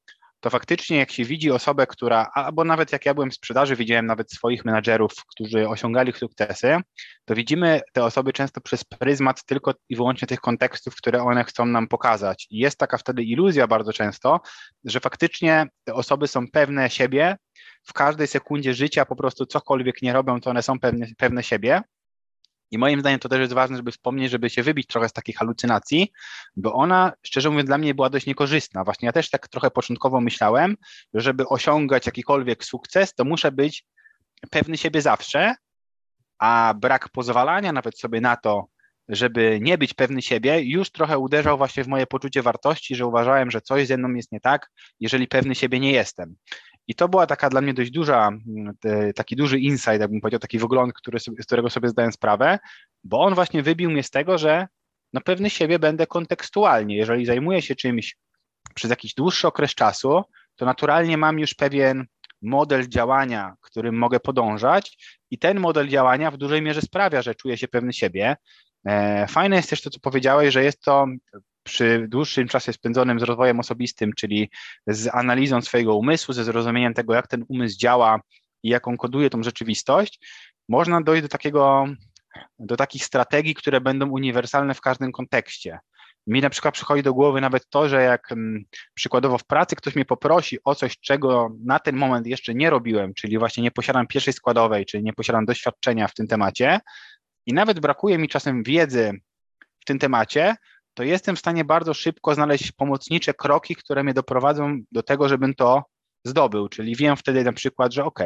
[0.47, 4.07] to faktycznie jak się widzi osobę, która, albo nawet jak ja byłem w sprzedaży, widziałem
[4.07, 6.77] nawet swoich menadżerów, którzy osiągali sukcesy,
[7.25, 11.67] to widzimy te osoby często przez pryzmat tylko i wyłącznie tych kontekstów, które one chcą
[11.67, 12.47] nam pokazać.
[12.51, 14.41] I jest taka wtedy iluzja bardzo często,
[14.85, 17.37] że faktycznie te osoby są pewne siebie,
[17.83, 21.83] w każdej sekundzie życia po prostu cokolwiek nie robią, to one są pewne, pewne siebie.
[22.71, 25.35] I moim zdaniem to też jest ważne, żeby wspomnieć, żeby się wybić trochę z takiej
[25.35, 26.13] halucynacji,
[26.57, 28.85] bo ona, szczerze mówiąc, dla mnie była dość niekorzystna.
[28.85, 30.77] Właśnie ja też tak trochę początkowo myślałem,
[31.15, 33.85] że żeby osiągać jakikolwiek sukces, to muszę być
[34.51, 35.55] pewny siebie zawsze,
[36.39, 38.67] a brak pozwalania nawet sobie na to,
[39.09, 43.51] żeby nie być pewny siebie, już trochę uderzał właśnie w moje poczucie wartości, że uważałem,
[43.51, 46.37] że coś ze mną jest nie tak, jeżeli pewny siebie nie jestem.
[46.89, 48.75] I to była taka dla mnie dość duża, mm,
[49.15, 52.59] taki duży insight, jakbym powiedział, taki wygląd, który z którego sobie zdałem sprawę,
[53.05, 54.67] bo on właśnie wybił mnie z tego, że
[55.13, 56.97] no pewny siebie będę kontekstualnie.
[56.97, 58.17] Jeżeli zajmuję się czymś
[58.75, 60.23] przez jakiś dłuższy okres czasu,
[60.57, 62.07] to naturalnie mam już pewien
[62.43, 64.99] model działania, którym mogę podążać
[65.31, 68.37] i ten model działania w dużej mierze sprawia, że czuję się pewny siebie.
[68.87, 71.07] E, fajne jest też to, co powiedziałeś, że jest to
[71.67, 74.51] przy dłuższym czasie spędzonym z rozwojem osobistym, czyli
[74.87, 78.21] z analizą swojego umysłu, ze zrozumieniem tego, jak ten umysł działa
[78.63, 80.21] i jak on koduje tą rzeczywistość,
[80.69, 81.87] można dojść do takiego,
[82.59, 85.79] do takich strategii, które będą uniwersalne w każdym kontekście.
[86.27, 89.95] Mi na przykład przychodzi do głowy nawet to, że jak m, przykładowo w pracy ktoś
[89.95, 94.07] mnie poprosi o coś, czego na ten moment jeszcze nie robiłem, czyli właśnie nie posiadam
[94.07, 96.81] pierwszej składowej, czyli nie posiadam doświadczenia w tym temacie
[97.47, 99.13] i nawet brakuje mi czasem wiedzy
[99.81, 100.57] w tym temacie,
[100.97, 105.55] to jestem w stanie bardzo szybko znaleźć pomocnicze kroki, które mnie doprowadzą do tego, żebym
[105.55, 105.83] to
[106.25, 108.21] zdobył, czyli wiem wtedy na przykład, że ok,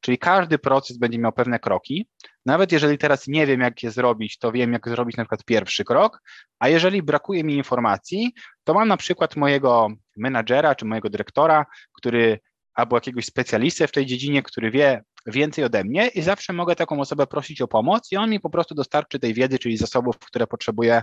[0.00, 2.08] czyli każdy proces będzie miał pewne kroki,
[2.46, 5.84] nawet jeżeli teraz nie wiem, jak je zrobić, to wiem, jak zrobić na przykład pierwszy
[5.84, 6.22] krok,
[6.58, 8.32] a jeżeli brakuje mi informacji,
[8.64, 12.38] to mam na przykład mojego menadżera czy mojego dyrektora, który
[12.74, 17.00] albo jakiegoś specjalistę w tej dziedzinie, który wie więcej ode mnie i zawsze mogę taką
[17.00, 20.46] osobę prosić o pomoc i on mi po prostu dostarczy tej wiedzy, czyli zasobów, które
[20.46, 21.02] potrzebuję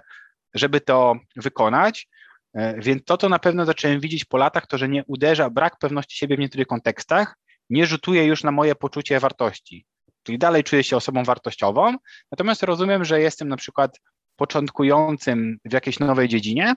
[0.54, 2.08] żeby to wykonać.
[2.54, 5.78] E, więc to, co na pewno zacząłem widzieć po latach, to, że nie uderza brak
[5.80, 7.36] pewności siebie w niektórych kontekstach,
[7.70, 9.86] nie rzutuje już na moje poczucie wartości.
[10.24, 11.96] Czyli dalej czuję się osobą wartościową,
[12.32, 14.00] natomiast rozumiem, że jestem na przykład
[14.36, 16.74] początkującym w jakiejś nowej dziedzinie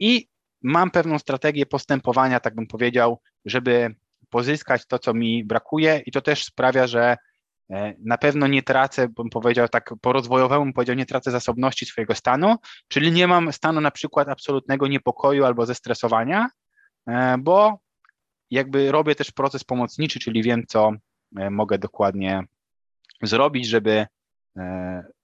[0.00, 0.28] i
[0.62, 3.94] mam pewną strategię postępowania, tak bym powiedział, żeby
[4.30, 7.16] pozyskać to, co mi brakuje, i to też sprawia, że
[7.98, 12.56] na pewno nie tracę, bym powiedział tak po rozwojowemu, powiedział, nie tracę zasobności swojego stanu,
[12.88, 16.48] czyli nie mam stanu na przykład absolutnego niepokoju albo zestresowania,
[17.06, 17.78] e, bo
[18.50, 20.92] jakby robię też proces pomocniczy, czyli wiem, co
[21.36, 22.42] e, mogę dokładnie
[23.22, 24.06] zrobić, żeby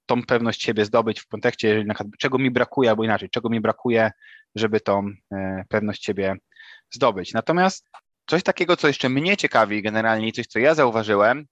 [0.07, 1.85] tą pewność siebie zdobyć w kontekście,
[2.19, 4.11] czego mi brakuje, albo inaczej, czego mi brakuje,
[4.55, 5.11] żeby tą
[5.69, 6.37] pewność siebie
[6.91, 7.33] zdobyć.
[7.33, 7.91] Natomiast
[8.27, 11.47] coś takiego, co jeszcze mnie ciekawi generalnie i coś, co ja zauważyłem,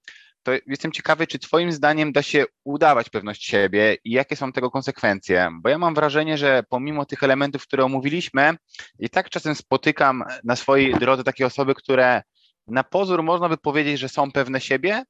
[0.49, 4.71] to jestem ciekawy, czy Twoim zdaniem da się udawać pewność siebie i jakie są tego
[4.71, 5.51] konsekwencje?
[5.63, 8.57] Bo ja mam wrażenie, że pomimo tych elementów, które omówiliśmy,
[8.99, 12.23] i tak czasem spotykam na swojej drodze takie osoby, które
[12.67, 15.03] na pozór można by powiedzieć, że są pewne siebie,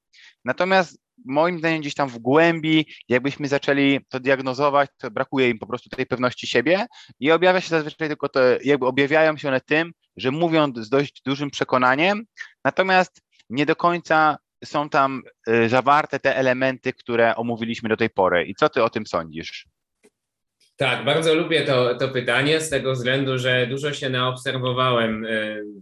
[0.44, 5.66] natomiast moim zdaniem gdzieś tam w głębi, jakbyśmy zaczęli to diagnozować, to brakuje im po
[5.66, 6.86] prostu tej pewności siebie.
[7.20, 11.22] I objawia się zazwyczaj tylko to, jakby objawiają się one tym, że mówią z dość
[11.22, 12.24] dużym przekonaniem,
[12.64, 18.44] natomiast nie do końca są tam y, zawarte te elementy, które omówiliśmy do tej pory.
[18.44, 19.66] I co ty o tym sądzisz?
[20.76, 25.28] Tak, bardzo lubię to, to pytanie z tego względu, że dużo się naobserwowałem e,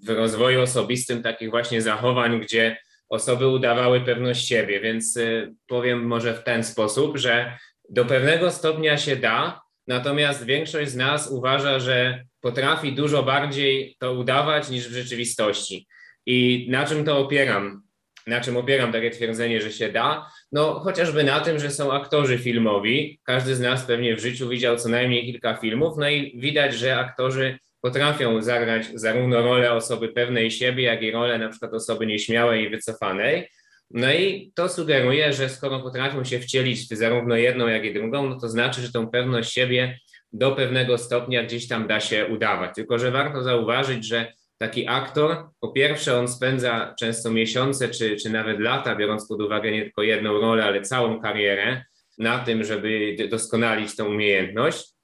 [0.06, 2.76] w rozwoju osobistym takich właśnie zachowań, gdzie
[3.08, 7.58] osoby udawały pewność siebie, więc e, powiem może w ten sposób, że
[7.90, 14.12] do pewnego stopnia się da, natomiast większość z nas uważa, że potrafi dużo bardziej to
[14.12, 15.86] udawać niż w rzeczywistości.
[16.26, 17.86] I na czym to opieram?
[18.26, 20.30] Na czym opieram takie twierdzenie, że się da?
[20.52, 23.20] No, chociażby na tym, że są aktorzy filmowi.
[23.24, 26.98] Każdy z nas pewnie w życiu widział co najmniej kilka filmów, no i widać, że
[26.98, 32.64] aktorzy potrafią zagrać zarówno rolę osoby pewnej siebie, jak i rolę na przykład osoby nieśmiałej
[32.64, 33.48] i wycofanej.
[33.90, 38.28] No i to sugeruje, że skoro potrafią się wcielić w zarówno jedną, jak i drugą,
[38.28, 39.98] no to znaczy, że tą pewność siebie
[40.32, 42.74] do pewnego stopnia gdzieś tam da się udawać.
[42.74, 48.31] Tylko, że warto zauważyć, że taki aktor, po pierwsze, on spędza często miesiące czy, czy
[48.31, 51.85] nawet lata, biorąc pod uwagę nie tylko jedną rolę, ale całą karierę
[52.19, 54.95] na tym, żeby doskonalić tę umiejętność,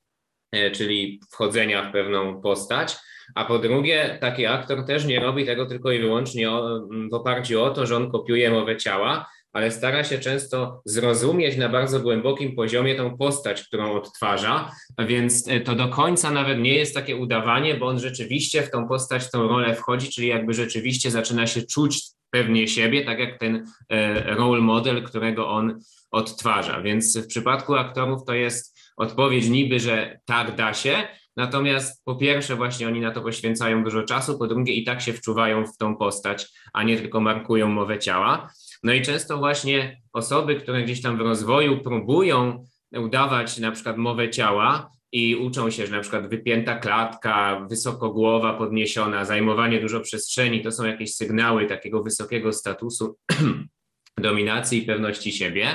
[0.53, 2.97] e, czyli wchodzenia w pewną postać.
[3.35, 6.49] A po drugie, taki aktor też nie robi tego tylko i wyłącznie
[7.11, 11.69] w oparciu o to, że on kopiuje mowę ciała, ale stara się często zrozumieć na
[11.69, 16.95] bardzo głębokim poziomie tą postać, którą odtwarza, więc e, to do końca nawet nie jest
[16.95, 21.11] takie udawanie, bo on rzeczywiście w tą postać, w tą rolę wchodzi, czyli jakby rzeczywiście
[21.11, 26.83] zaczyna się czuć pewnie siebie, tak jak ten e, role model, którego on odtwarza.
[26.83, 32.57] Więc w przypadku aktorów to jest odpowiedź niby, że tak da się, Natomiast po pierwsze,
[32.57, 35.97] właśnie oni na to poświęcają dużo czasu, po drugie, i tak się wczuwają w tą
[35.97, 38.51] postać, a nie tylko markują mowę ciała.
[38.83, 42.67] No i często właśnie osoby, które gdzieś tam w rozwoju próbują
[42.97, 48.55] udawać na przykład mowę ciała i uczą się, że na przykład wypięta klatka, wysoko głowa
[48.55, 53.17] podniesiona, zajmowanie dużo przestrzeni, to są jakieś sygnały takiego wysokiego statusu
[54.19, 55.67] dominacji i pewności siebie.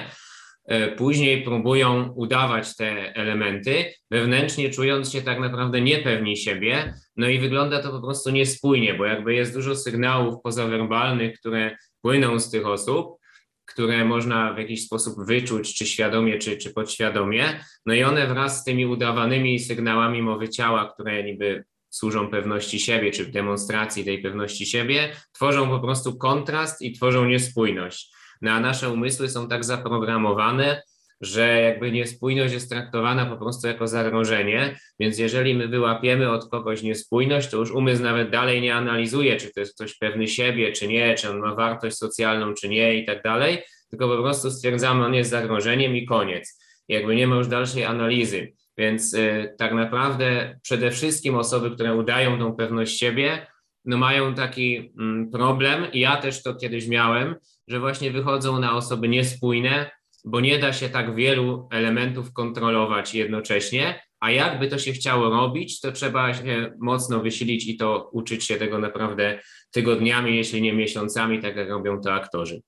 [0.65, 7.39] E, później próbują udawać te elementy, wewnętrznie czując się tak naprawdę niepewni siebie, no i
[7.39, 12.67] wygląda to po prostu niespójnie, bo jakby jest dużo sygnałów pozawerbalnych, które płyną z tych
[12.67, 13.17] osób,
[13.65, 17.59] które można w jakiś sposób wyczuć, czy świadomie, czy, czy podświadomie.
[17.85, 23.11] No i one wraz z tymi udawanymi sygnałami mowy ciała, które niby służą pewności siebie,
[23.11, 28.15] czy demonstracji tej pewności siebie, tworzą po prostu kontrast i tworzą niespójność.
[28.41, 30.83] No a nasze umysły są tak zaprogramowane,
[31.21, 36.83] że jakby niespójność jest traktowana po prostu jako zagrożenie, więc jeżeli my wyłapiemy od kogoś
[36.83, 40.87] niespójność, to już umysł nawet dalej nie analizuje, czy to jest ktoś pewny siebie, czy
[40.87, 43.57] nie, czy on ma wartość socjalną, czy nie i tak dalej,
[43.89, 46.59] tylko po prostu stwierdzamy, on jest zagrożeniem i koniec.
[46.87, 48.53] Jakby nie ma już dalszej analizy.
[48.77, 53.47] Więc y, tak naprawdę przede wszystkim osoby, które udają tą pewność siebie,
[53.85, 57.35] no mają taki mm, problem, i ja też to kiedyś miałem,
[57.67, 59.91] że właśnie wychodzą na osoby niespójne,
[60.25, 65.79] bo nie da się tak wielu elementów kontrolować jednocześnie, a jakby to się chciało robić,
[65.79, 69.39] to trzeba się mocno wysilić i to uczyć się tego naprawdę
[69.71, 72.61] tygodniami, jeśli nie miesiącami, tak jak robią to aktorzy.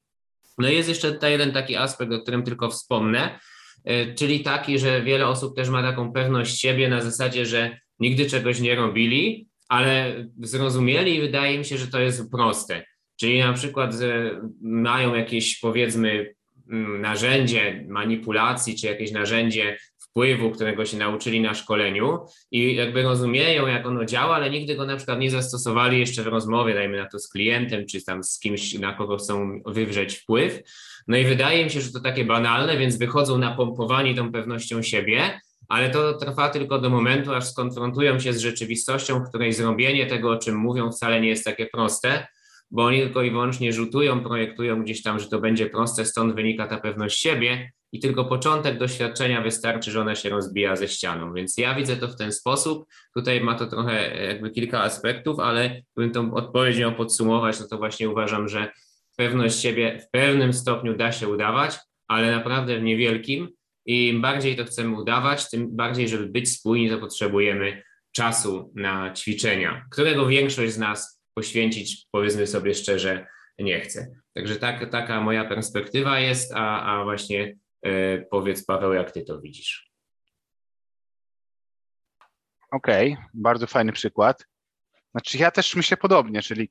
[0.57, 3.39] No i jest jeszcze tutaj jeden taki aspekt, o którym tylko wspomnę,
[3.85, 8.25] e, czyli taki, że wiele osób też ma taką pewność siebie na zasadzie, że nigdy
[8.25, 12.85] czegoś nie robili, ale zrozumieli i wydaje mi się, że to jest proste.
[13.19, 13.93] Czyli na przykład
[14.61, 16.35] mają jakieś powiedzmy
[16.99, 22.19] narzędzie manipulacji, czy jakieś narzędzie wpływu, którego się nauczyli na szkoleniu
[22.51, 26.27] i jakby rozumieją, jak ono działa, ale nigdy go na przykład nie zastosowali jeszcze w
[26.27, 30.61] rozmowie, dajmy na to z klientem, czy tam z kimś, na kogo chcą wywrzeć wpływ.
[31.07, 35.39] No i wydaje mi się, że to takie banalne, więc wychodzą napompowani tą pewnością siebie,
[35.67, 40.31] ale to trwa tylko do momentu, aż skonfrontują się z rzeczywistością, w której zrobienie tego,
[40.31, 42.27] o czym mówią, wcale nie jest takie proste
[42.71, 46.67] bo oni tylko i wyłącznie rzutują, projektują gdzieś tam, że to będzie proste, stąd wynika
[46.67, 51.33] ta pewność siebie i tylko początek doświadczenia wystarczy, że ona się rozbija ze ścianą.
[51.33, 52.85] Więc ja widzę to w ten sposób.
[53.15, 57.77] Tutaj ma to trochę jakby kilka aspektów, ale gdybym tą odpowiedź miał podsumować, no to
[57.77, 58.71] właśnie uważam, że
[59.17, 61.77] pewność siebie w pewnym stopniu da się udawać,
[62.07, 63.49] ale naprawdę w niewielkim.
[63.85, 69.13] I im bardziej to chcemy udawać, tym bardziej, żeby być spójni, to potrzebujemy czasu na
[69.13, 73.27] ćwiczenia, którego większość z nas poświęcić, powiedzmy sobie szczerze,
[73.59, 74.07] nie chcę.
[74.33, 79.41] Także tak, taka moja perspektywa jest, a, a właśnie e, powiedz Paweł, jak ty to
[79.41, 79.91] widzisz.
[82.71, 84.45] Okej, okay, bardzo fajny przykład.
[85.11, 86.69] Znaczy ja też myślę podobnie, czyli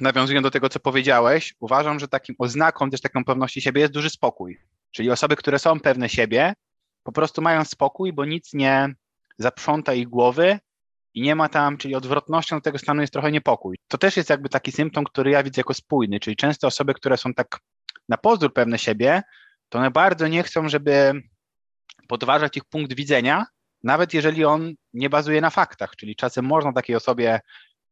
[0.00, 4.10] nawiązując do tego, co powiedziałeś, uważam, że takim oznaką też taką pewności siebie jest duży
[4.10, 4.58] spokój.
[4.90, 6.54] Czyli osoby, które są pewne siebie,
[7.02, 8.94] po prostu mają spokój, bo nic nie
[9.38, 10.58] zaprząta ich głowy
[11.18, 13.78] i nie ma tam, czyli odwrotnością tego stanu jest trochę niepokój.
[13.88, 17.16] To też jest jakby taki symptom, który ja widzę jako spójny, czyli często osoby, które
[17.16, 17.58] są tak
[18.08, 19.22] na pozór pewne siebie,
[19.68, 21.22] to one bardzo nie chcą, żeby
[22.08, 23.44] podważać ich punkt widzenia,
[23.82, 27.40] nawet jeżeli on nie bazuje na faktach, czyli czasem można takiej osobie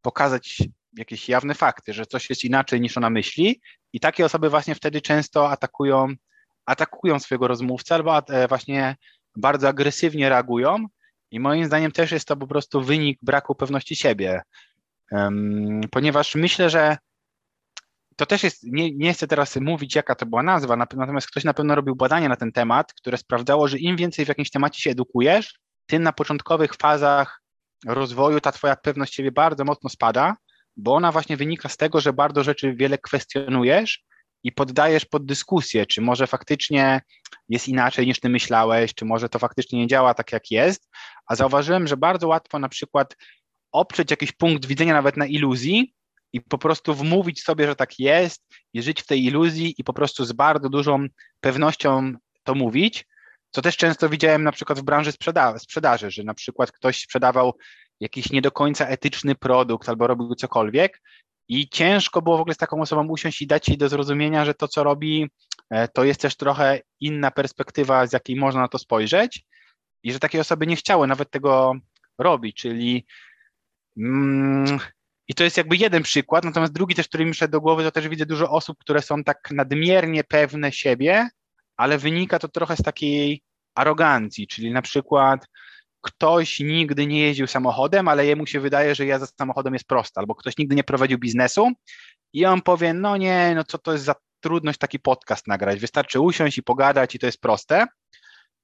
[0.02, 0.62] pokazać
[0.96, 3.60] jakieś jawne fakty, że coś jest inaczej niż ona myśli
[3.92, 6.08] i takie osoby właśnie wtedy często atakują,
[6.66, 8.96] atakują swojego rozmówcę albo e, właśnie
[9.36, 10.86] bardzo agresywnie reagują
[11.30, 14.42] i moim zdaniem też jest to po prostu wynik braku pewności siebie,
[15.90, 16.96] ponieważ myślę, że
[18.16, 21.54] to też jest, nie, nie chcę teraz mówić, jaka to była nazwa, natomiast ktoś na
[21.54, 24.90] pewno robił badania na ten temat, które sprawdzało, że im więcej w jakimś temacie się
[24.90, 27.42] edukujesz, tym na początkowych fazach
[27.86, 30.36] rozwoju ta twoja pewność siebie bardzo mocno spada,
[30.76, 34.04] bo ona właśnie wynika z tego, że bardzo rzeczy wiele kwestionujesz
[34.46, 37.00] i poddajesz pod dyskusję, czy może faktycznie
[37.48, 40.88] jest inaczej niż ty myślałeś, czy może to faktycznie nie działa tak jak jest,
[41.26, 43.16] a zauważyłem, że bardzo łatwo na przykład
[43.72, 45.94] oprzeć jakiś punkt widzenia nawet na iluzji
[46.32, 49.92] i po prostu wmówić sobie, że tak jest i żyć w tej iluzji i po
[49.92, 51.06] prostu z bardzo dużą
[51.40, 52.12] pewnością
[52.44, 53.06] to mówić,
[53.50, 57.54] co też często widziałem na przykład w branży sprzeda sprzedaży, że na przykład ktoś sprzedawał
[58.00, 61.00] jakiś nie do końca etyczny produkt albo robił cokolwiek
[61.48, 64.54] i ciężko było w ogóle z taką osobą usiąść i dać jej do zrozumienia, że
[64.54, 65.30] to, co robi,
[65.70, 69.46] e, to jest też trochę inna perspektywa, z jakiej można na to spojrzeć
[70.02, 71.74] i że takie osoby nie chciały nawet tego
[72.18, 73.06] robić, czyli
[73.96, 74.78] mm,
[75.28, 77.90] i to jest jakby jeden przykład, natomiast drugi też, który mi szedł do głowy, to
[77.90, 81.28] też widzę dużo osób, które są tak nadmiernie pewne siebie,
[81.76, 83.42] ale wynika to trochę z takiej
[83.74, 85.46] arogancji, czyli na przykład
[86.06, 90.34] ktoś nigdy nie jeździł samochodem, ale jemu się wydaje, że jazda samochodem jest prosta, albo
[90.34, 91.72] ktoś nigdy nie prowadził biznesu
[92.32, 96.20] i on powie, no nie, no co to jest za trudność taki podcast nagrać, wystarczy
[96.20, 97.86] usiąść i pogadać i to jest proste.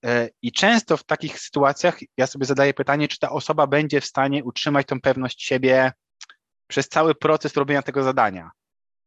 [0.04, 4.06] E, I często w takich sytuacjach ja sobie zadaję pytanie, czy ta osoba będzie w
[4.06, 5.92] stanie utrzymać tą pewność siebie
[6.66, 8.50] przez cały proces robienia tego zadania.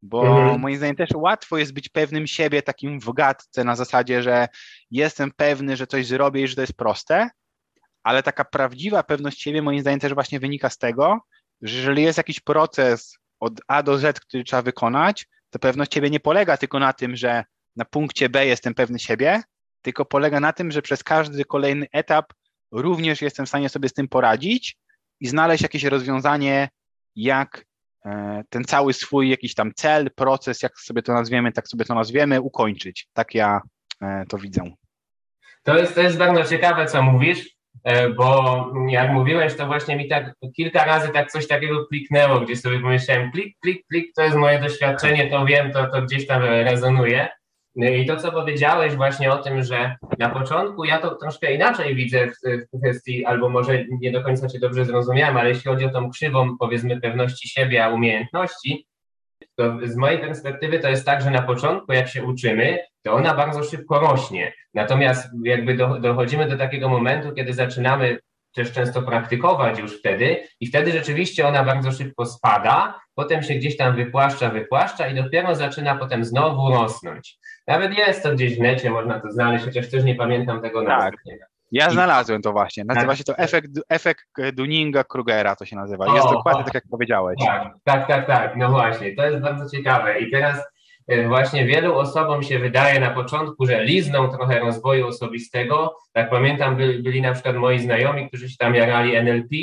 [0.02, 0.62] Bo mhm.
[0.62, 4.48] moim zdaniem też łatwo jest być pewnym siebie, takim w gadce na zasadzie, że
[4.92, 7.30] jestem pewny, że coś zrobię i że to jest proste,
[8.06, 11.20] ale taka prawdziwa pewność siebie moim zdaniem też właśnie wynika z tego,
[11.62, 16.10] że jeżeli jest jakiś proces od A do Z, który trzeba wykonać, to pewność siebie
[16.10, 17.44] nie polega tylko na tym, że
[17.76, 19.42] na punkcie B jestem pewny siebie,
[19.82, 22.34] tylko polega na tym, że przez każdy kolejny etap
[22.72, 24.78] również jestem w stanie sobie z tym poradzić
[25.20, 26.70] i znaleźć jakieś rozwiązanie,
[27.16, 27.66] jak
[28.06, 31.96] e, ten cały swój jakiś tam cel, proces, jak sobie to nazwiemy, tak sobie to
[31.96, 33.08] nazwiemy, ukończyć.
[33.14, 33.62] Tak ja
[34.02, 34.72] e, to widzę.
[35.64, 37.55] To jest, jest bardzo ciekawe, co mówisz,
[38.16, 42.80] bo jak mówiłeś, to właśnie mi tak kilka razy tak coś takiego kliknęło, gdzie sobie
[42.80, 47.28] pomyślałem, klik, klik, klik, to jest moje doświadczenie, to wiem, to, to gdzieś tam rezonuje.
[47.76, 51.96] No I to, co powiedziałeś właśnie o tym, że na początku ja to troszkę inaczej
[51.96, 55.86] widzę w, w kwestii, albo może nie do końca Cię dobrze zrozumiałem, ale jeśli chodzi
[55.86, 58.88] o tą krzywą, powiedzmy, pewności siebie, a umiejętności,
[59.56, 63.34] to z mojej perspektywy to jest tak, że na początku, jak się uczymy, to ona
[63.34, 64.54] bardzo szybko rośnie.
[64.74, 68.20] Natomiast jakby do, dochodzimy do takiego momentu, kiedy zaczynamy
[68.56, 73.78] też często praktykować już wtedy i wtedy rzeczywiście ona bardzo szybko spada, potem się gdzieś
[73.78, 77.38] tam wypłaszcza, wypłaszcza i dopiero zaczyna potem znowu rosnąć.
[77.68, 81.14] Nawet jest to gdzieś w necie, można to znaleźć, chociaż też nie pamiętam tego tak.
[81.72, 82.84] Ja znalazłem to właśnie.
[82.86, 83.18] Nazywa tak.
[83.18, 86.16] się to efekt, efekt Dunninga-Krugera, to się nazywa.
[86.16, 87.38] Jest o, dokładnie tak, jak powiedziałeś.
[87.46, 88.58] Tak, tak, tak, tak.
[88.58, 90.20] No właśnie, to jest bardzo ciekawe.
[90.20, 90.75] I teraz
[91.28, 95.96] właśnie wielu osobom się wydaje na początku, że lizną trochę rozwoju osobistego.
[96.14, 99.56] Tak pamiętam, byli, na przykład moi znajomi, którzy się tam jarali NLP.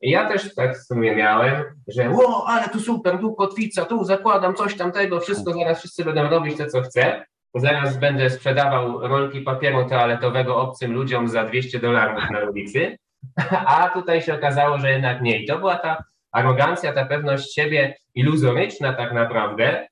[0.00, 4.04] I ja też tak w sumie miałem, że o, ale tu super, tu kotwica, tu
[4.04, 7.24] zakładam coś tamtego, wszystko zaraz wszyscy będą robić to, co chcę.
[7.54, 12.96] Zaraz będę sprzedawał rolki papieru toaletowego obcym ludziom za 200 dolarów na ulicy,
[13.66, 15.42] a tutaj się okazało, że jednak nie.
[15.42, 19.86] I to była ta arogancja, ta pewność siebie iluzoryczna tak naprawdę,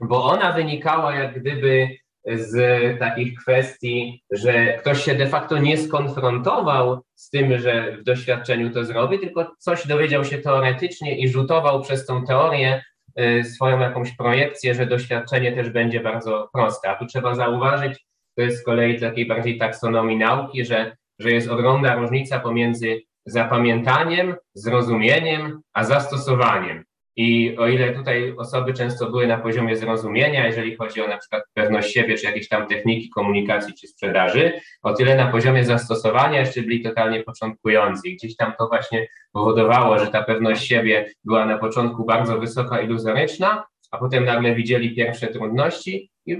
[0.00, 1.88] bo ona wynikała jak gdyby
[2.26, 8.70] z takich kwestii, że ktoś się de facto nie skonfrontował z tym, że w doświadczeniu
[8.70, 12.82] to zrobi, tylko coś dowiedział się teoretycznie i rzutował przez tą teorię
[13.18, 16.90] Y, swoją jakąś projekcję, że doświadczenie też będzie bardzo proste.
[16.90, 18.06] A tu trzeba zauważyć,
[18.36, 24.34] to jest z kolei takiej bardziej taksonomii nauki, że, że jest ogromna różnica pomiędzy zapamiętaniem,
[24.54, 26.84] zrozumieniem, a zastosowaniem.
[27.20, 31.42] I o ile tutaj osoby często były na poziomie zrozumienia, jeżeli chodzi o na przykład
[31.54, 34.52] pewność siebie, czy jakieś tam techniki komunikacji, czy sprzedaży,
[34.82, 38.08] o tyle na poziomie zastosowania jeszcze byli totalnie początkujący.
[38.08, 42.80] I gdzieś tam to właśnie powodowało, że ta pewność siebie była na początku bardzo wysoka,
[42.80, 46.36] iluzoryczna, a potem nagle widzieli pierwsze trudności i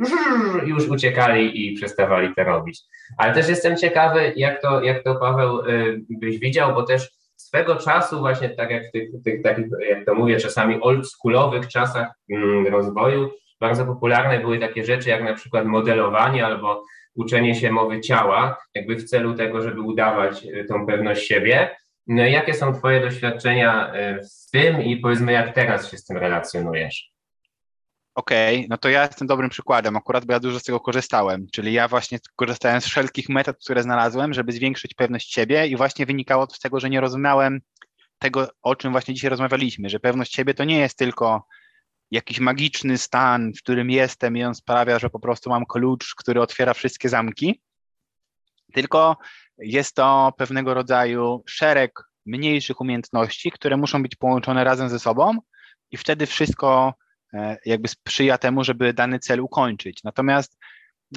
[0.66, 2.80] już uciekali i przestawali to robić.
[3.18, 7.76] Ale też jestem ciekawy, jak to, jak to Paweł y, byś widział, bo też swego
[7.76, 12.66] czasu, właśnie tak jak w tych, tych takich, jak to mówię, czasami oldschoolowych czasach mm,
[12.66, 13.30] rozwoju,
[13.60, 16.84] bardzo popularne były takie rzeczy jak na przykład modelowanie albo
[17.14, 21.76] uczenie się mowy ciała, jakby w celu tego, żeby udawać tą pewność siebie.
[22.06, 27.09] No, jakie są Twoje doświadczenia z tym i powiedzmy, jak teraz się z tym relacjonujesz?
[28.14, 31.46] Okej, okay, no to ja jestem dobrym przykładem, akurat bo ja dużo z tego korzystałem,
[31.52, 36.06] czyli ja właśnie korzystałem z wszelkich metod, które znalazłem, żeby zwiększyć pewność siebie i właśnie
[36.06, 37.60] wynikało to z tego, że nie rozumiałem
[38.18, 41.46] tego, o czym właśnie dzisiaj rozmawialiśmy, że pewność siebie to nie jest tylko
[42.10, 46.40] jakiś magiczny stan, w którym jestem i on sprawia, że po prostu mam klucz, który
[46.40, 47.60] otwiera wszystkie zamki,
[48.72, 49.16] tylko
[49.58, 51.92] jest to pewnego rodzaju szereg
[52.26, 55.38] mniejszych umiejętności, które muszą być połączone razem ze sobą
[55.90, 56.94] i wtedy wszystko
[57.66, 60.00] jakby sprzyja temu, żeby dany cel ukończyć.
[60.04, 60.58] Natomiast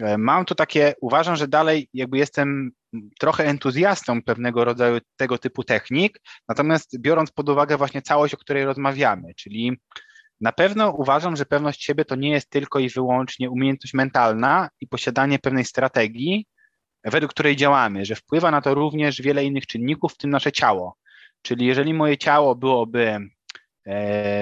[0.02, 2.72] e, mam tu takie, uważam, że dalej jakby jestem
[3.20, 8.66] trochę entuzjastą pewnego rodzaju tego typu technik, natomiast biorąc pod uwagę właśnie całość, o której
[8.66, 9.78] rozmawiamy, czyli
[10.42, 14.88] na pewno uważam, że pewność siebie to nie jest tylko i wyłącznie umiejętność mentalna i
[14.88, 16.46] posiadanie pewnej strategii,
[17.04, 20.98] według której działamy, że wpływa na to również wiele innych czynników, w tym nasze ciało.
[21.42, 23.20] Czyli jeżeli moje ciało byłoby e,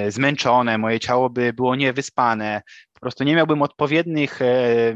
[0.09, 2.61] zmęczone, moje ciało by było niewyspane,
[3.01, 4.95] po prostu nie miałbym odpowiednich e,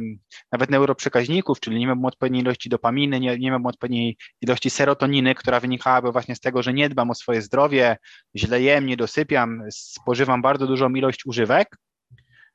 [0.51, 5.59] nawet neuroprzekaźników, czyli nie miałbym odpowiedniej ilości dopaminy, nie, nie miałbym odpowiedniej ilości serotoniny, która
[5.59, 7.97] wynikałaby właśnie z tego, że nie dbam o swoje zdrowie,
[8.35, 11.77] źle jem, nie dosypiam, spożywam bardzo dużą ilość używek,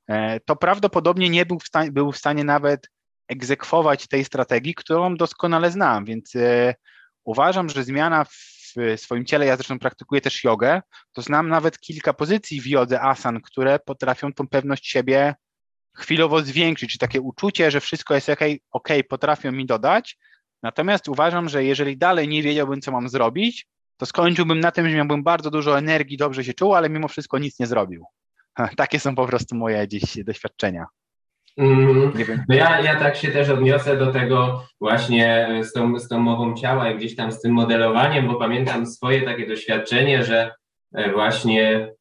[0.09, 2.89] e, to prawdopodobnie nie był w stanie, był w stanie nawet
[3.29, 6.75] egzekwować tej strategii, którą doskonale znam, więc e,
[7.25, 8.60] uważam, że zmiana w
[8.97, 13.41] swoim ciele, ja zresztą praktykuję też jogę, to znam nawet kilka pozycji w jodze asan,
[13.41, 15.35] które potrafią tą pewność siebie
[15.97, 18.41] chwilowo zwiększyć, czy takie uczucie, że wszystko jest ok,
[18.71, 20.19] ok, potrafią mi dodać.
[20.63, 23.67] Natomiast uważam, że jeżeli dalej nie wiedziałbym, co mam zrobić,
[23.97, 27.39] to skończyłbym na tym, że miałbym bardzo dużo energii, dobrze się czuł, ale mimo wszystko
[27.39, 28.05] nic nie zrobił.
[28.77, 30.87] Takie są po prostu moje dziś doświadczenia.
[31.59, 32.13] Mm,
[32.49, 36.57] no ja, ja tak się też odniosę do tego właśnie z tą, z tą mową
[36.57, 40.55] ciała i gdzieś tam z tym modelowaniem, bo pamiętam swoje takie doświadczenie, że
[40.95, 41.93] e, właśnie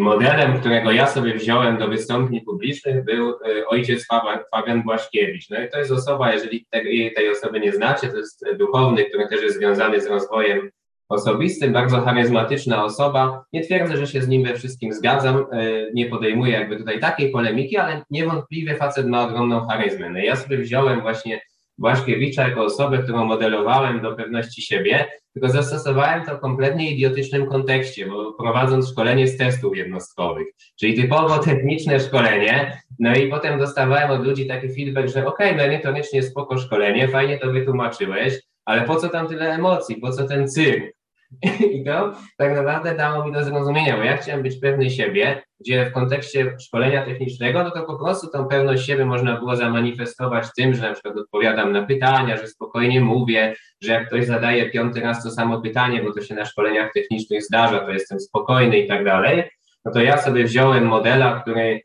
[0.00, 4.06] modelem, którego ja sobie wziąłem do wystąpień publicznych był e, ojciec
[4.50, 5.50] Fabian Błaszkiewicz.
[5.50, 9.28] No i to jest osoba, jeżeli tej, tej osoby nie znacie, to jest duchowny, który
[9.28, 10.70] też jest związany z rozwojem
[11.10, 13.44] osobistym, bardzo charyzmatyczna osoba.
[13.52, 15.46] Nie twierdzę, że się z nim we wszystkim zgadzam, e,
[15.94, 20.10] nie podejmuję jakby tutaj takiej polemiki, ale niewątpliwie facet ma ogromną charyzmę.
[20.10, 21.40] No ja sobie wziąłem właśnie
[21.80, 28.06] Błaszkiewicza jako osobę, którą modelowałem do pewności siebie, tylko zastosowałem to w kompletnie idiotycznym kontekście,
[28.06, 30.46] bo prowadząc szkolenie z testów jednostkowych,
[30.80, 35.66] czyli typowo techniczne szkolenie, no i potem dostawałem od ludzi taki feedback, że okej, okay,
[35.66, 40.24] no niekoniecznie spoko szkolenie, fajnie to wytłumaczyłeś, ale po co tam tyle emocji, po co
[40.28, 40.99] ten cyrk?
[41.76, 45.86] I to tak naprawdę dało mi do zrozumienia, bo ja chciałem być pewny siebie, gdzie
[45.86, 50.74] w kontekście szkolenia technicznego, no to po prostu tą pewność siebie można było zamanifestować tym,
[50.74, 55.22] że na przykład odpowiadam na pytania, że spokojnie mówię, że jak ktoś zadaje piąty raz
[55.22, 59.04] to samo pytanie, bo to się na szkoleniach technicznych zdarza, to jestem spokojny i tak
[59.04, 59.50] dalej,
[59.84, 61.82] no to ja sobie wziąłem modela, który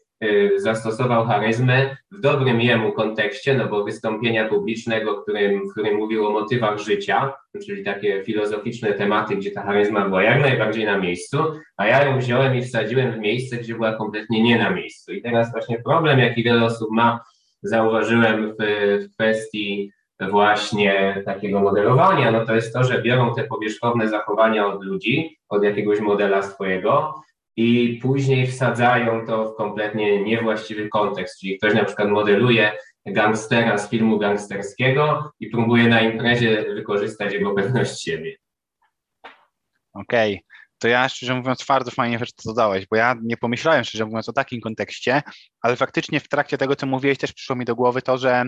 [0.57, 6.30] zastosował charyzmę w dobrym jemu kontekście, no bo wystąpienia publicznego, którym, w którym mówił o
[6.30, 7.34] motywach życia,
[7.65, 11.38] czyli takie filozoficzne tematy, gdzie ta charyzma była jak najbardziej na miejscu,
[11.78, 15.13] a ja ją wziąłem i wsadziłem w miejsce, gdzie była kompletnie nie na miejscu.
[15.13, 17.19] I teraz właśnie problem, jaki wiele osób ma,
[17.63, 18.55] zauważyłem w,
[19.03, 24.84] w kwestii właśnie takiego modelowania, no to jest to, że biorą te powierzchowne zachowania od
[24.84, 27.13] ludzi, od jakiegoś modela swojego,
[27.56, 32.72] i później wsadzają to w kompletnie niewłaściwy kontekst, czyli ktoś na przykład modeluje
[33.06, 38.36] gangstera z filmu gangsterskiego i próbuje na imprezie wykorzystać jego pewność siebie.
[39.93, 40.34] Okej.
[40.34, 40.56] Okay.
[40.80, 44.30] To ja szczerze mówiąc bardzo fajnie że to dodałeś, bo ja nie pomyślałem szczerze mówiąc
[44.30, 45.22] o takim kontekście,
[45.62, 48.43] ale faktycznie w trakcie tego, co mówiłeś, też przyszło mi do głowy to, że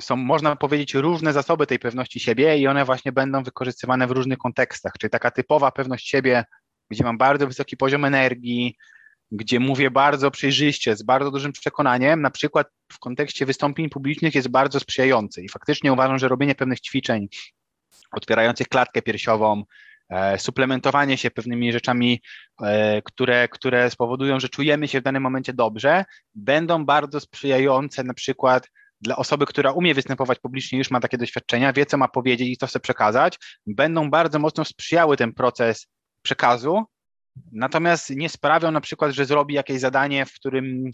[0.00, 4.38] są, można powiedzieć, różne zasoby tej pewności siebie i one właśnie będą wykorzystywane w różnych
[4.38, 4.92] kontekstach.
[5.00, 6.44] Czyli taka typowa pewność siebie
[6.90, 8.76] gdzie mam bardzo wysoki poziom energii,
[9.32, 14.48] gdzie mówię bardzo przejrzyście, z bardzo dużym przekonaniem, na przykład w kontekście wystąpień publicznych jest
[14.48, 17.28] bardzo sprzyjający i faktycznie uważam, że robienie pewnych ćwiczeń
[18.12, 19.62] otwierających klatkę piersiową,
[20.10, 22.22] e, suplementowanie się pewnymi rzeczami,
[22.62, 26.04] e, które, które spowodują, że czujemy się w danym momencie dobrze,
[26.34, 28.68] będą bardzo sprzyjające na przykład
[29.00, 32.56] dla osoby, która umie występować publicznie, już ma takie doświadczenia, wie, co ma powiedzieć i
[32.56, 35.86] co chce przekazać, będą bardzo mocno sprzyjały ten proces
[36.24, 36.84] przekazu,
[37.52, 40.90] natomiast nie sprawią na przykład, że zrobi jakieś zadanie, w którym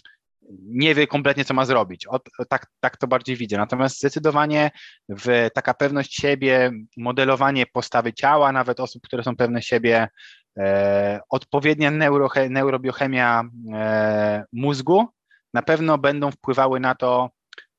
[0.60, 2.06] nie wie kompletnie, co ma zrobić.
[2.06, 3.56] O, tak, tak to bardziej widzę.
[3.56, 4.70] Natomiast zdecydowanie
[5.08, 10.08] w taka pewność siebie, modelowanie postawy ciała, nawet osób, które są pewne siebie,
[10.58, 15.08] e, odpowiednia neuro, neurobiochemia e, mózgu
[15.54, 17.30] na pewno będą wpływały na to,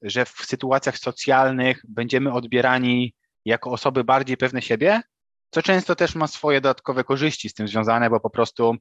[0.01, 3.13] że w sytuacjach socjalnych będziemy odbierani
[3.45, 5.01] jako osoby bardziej pewne siebie,
[5.51, 8.75] co często też ma swoje dodatkowe korzyści z tym związane, bo po prostu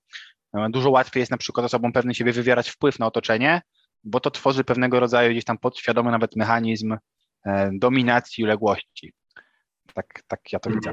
[0.55, 3.63] e, dużo łatwiej jest na przykład osobom pewnym siebie wywierać wpływ na otoczenie,
[4.05, 6.97] bo to tworzy pewnego rodzaju gdzieś tam podświadomy nawet mechanizm
[7.47, 9.13] e, dominacji i uległości.
[9.95, 10.93] Tak, tak ja to widzę.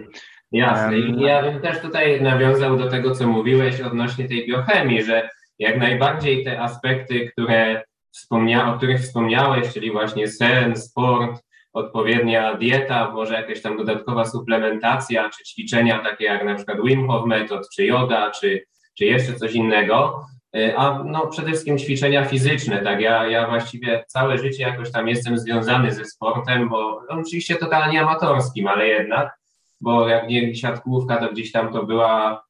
[0.51, 0.99] Jasne.
[0.99, 5.77] I ja bym też tutaj nawiązał do tego, co mówiłeś odnośnie tej biochemii, że jak
[5.77, 11.46] najbardziej te aspekty, które wspomnia, o których wspomniałeś, czyli właśnie sen, sport,
[11.77, 17.25] odpowiednia dieta, może jakaś tam dodatkowa suplementacja, czy ćwiczenia takie jak na przykład Wim Hof
[17.25, 18.63] Method, czy yoga, czy,
[18.97, 20.25] czy jeszcze coś innego,
[20.55, 25.07] y, a no przede wszystkim ćwiczenia fizyczne, tak, ja, ja właściwie całe życie jakoś tam
[25.07, 29.37] jestem związany ze sportem, bo no, oczywiście totalnie amatorskim, ale jednak,
[29.81, 32.47] bo jak nie siatkówka, to gdzieś tam to była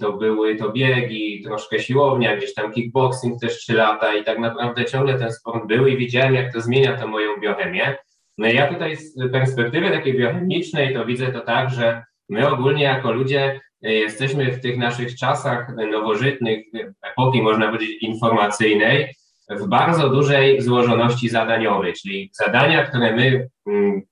[0.00, 4.84] to były to biegi, troszkę siłownia, gdzieś tam kickboxing też trzy lata i tak naprawdę
[4.84, 7.96] ciągle ten sport był i widziałem, jak to zmienia to moją biochemię.
[8.38, 13.12] No ja tutaj z perspektywy takiej biochemicznej to widzę to tak, że my ogólnie jako
[13.12, 16.64] ludzie e, jesteśmy w tych naszych czasach nowożytnych,
[17.02, 19.14] epoki można powiedzieć informacyjnej,
[19.50, 24.02] w bardzo dużej złożoności zadaniowej, czyli zadania, które my mm,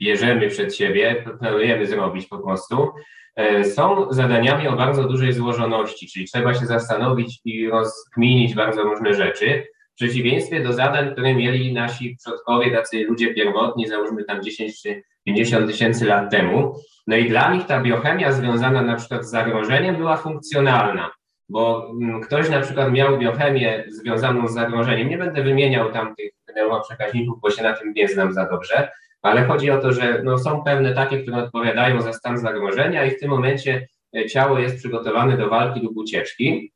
[0.00, 2.90] bierzemy przed siebie, planujemy zrobić po prostu,
[3.36, 9.14] e, są zadaniami o bardzo dużej złożoności, czyli trzeba się zastanowić i rozkminić bardzo różne
[9.14, 9.66] rzeczy.
[10.02, 15.66] Przeciwieństwie do zadań, które mieli nasi przodkowie, tacy ludzie pierwotni, załóżmy tam 10 czy 50
[15.66, 16.74] tysięcy lat temu.
[17.06, 21.10] No i dla nich ta biochemia związana na przykład z zagrożeniem była funkcjonalna,
[21.48, 25.08] bo mm, ktoś na przykład miał biochemię związaną z zagrożeniem.
[25.08, 28.90] Nie będę wymieniał tam tych neuroprzekaźników, bo się na tym nie znam za dobrze,
[29.22, 33.10] ale chodzi o to, że no, są pewne takie, które odpowiadają za stan zagrożenia i
[33.10, 36.72] w tym momencie e, ciało jest przygotowane do walki lub ucieczki.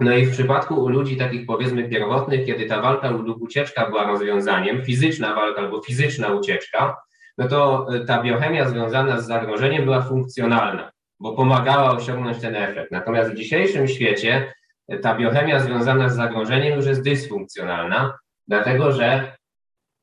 [0.00, 4.84] No i w przypadku ludzi takich powiedzmy pierwotnych, kiedy ta walka lub ucieczka była rozwiązaniem,
[4.84, 6.96] fizyczna walka albo fizyczna ucieczka,
[7.38, 10.90] no to e, ta biochemia związana z zagrożeniem była funkcjonalna,
[11.20, 12.90] bo pomagała osiągnąć ten efekt.
[12.90, 14.54] Natomiast w dzisiejszym świecie
[14.88, 19.36] e, ta biochemia związana z zagrożeniem już jest dysfunkcjonalna, dlatego że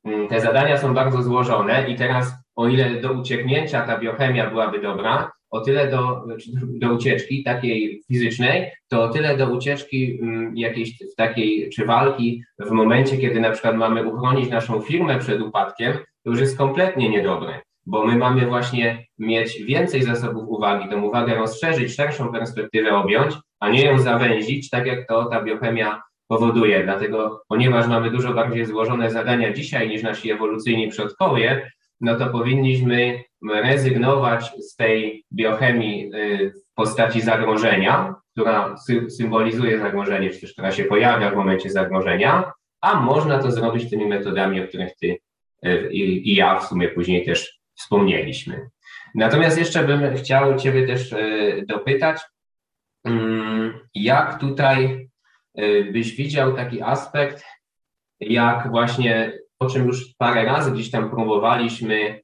[0.04, 4.80] mm, te zadania są bardzo złożone i teraz o ile do ucieknięcia ta biochemia byłaby
[4.80, 6.24] dobra, o tyle do,
[6.64, 12.42] do ucieczki takiej fizycznej, to o tyle do ucieczki mm, jakiejś w takiej, czy walki
[12.58, 15.92] w momencie, kiedy na przykład mamy uchronić naszą firmę przed upadkiem,
[16.24, 21.34] to już jest kompletnie niedobre, bo my mamy właśnie mieć więcej zasobów uwagi, tą uwagę
[21.34, 26.84] rozszerzyć, szerszą perspektywę objąć, a nie ją zawęzić, tak jak to ta biochemia powoduje.
[26.84, 31.70] Dlatego, ponieważ mamy dużo bardziej złożone zadania dzisiaj niż nasi ewolucyjni przodkowie,
[32.00, 38.76] no to powinniśmy rezygnować z tej biochemii y, w postaci zagrożenia, która
[39.08, 44.06] symbolizuje zagrożenie, czy też która się pojawia w momencie zagrożenia, a można to zrobić tymi
[44.06, 45.18] metodami, o których ty
[45.66, 48.68] y, i, ja w sumie później też wspomnieliśmy.
[49.14, 52.20] Natomiast jeszcze bym chciał Ciebie też y, dopytać,
[53.04, 55.08] mm, jak tutaj
[55.92, 57.44] byś widział taki aspekt,
[58.20, 62.20] jak właśnie o czym już parę razy gdzieś tam próbowaliśmy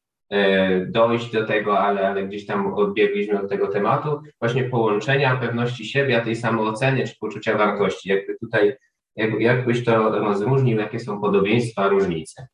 [0.86, 6.20] dojść do tego, ale, ale gdzieś tam odbiegliśmy od tego tematu, właśnie połączenia pewności siebie,
[6.20, 8.08] a tej samooceny czy poczucia wartości.
[8.08, 8.76] Jakby tutaj,
[9.16, 12.46] jakby, jakbyś to rozróżnił, jakie są podobieństwa, różnice?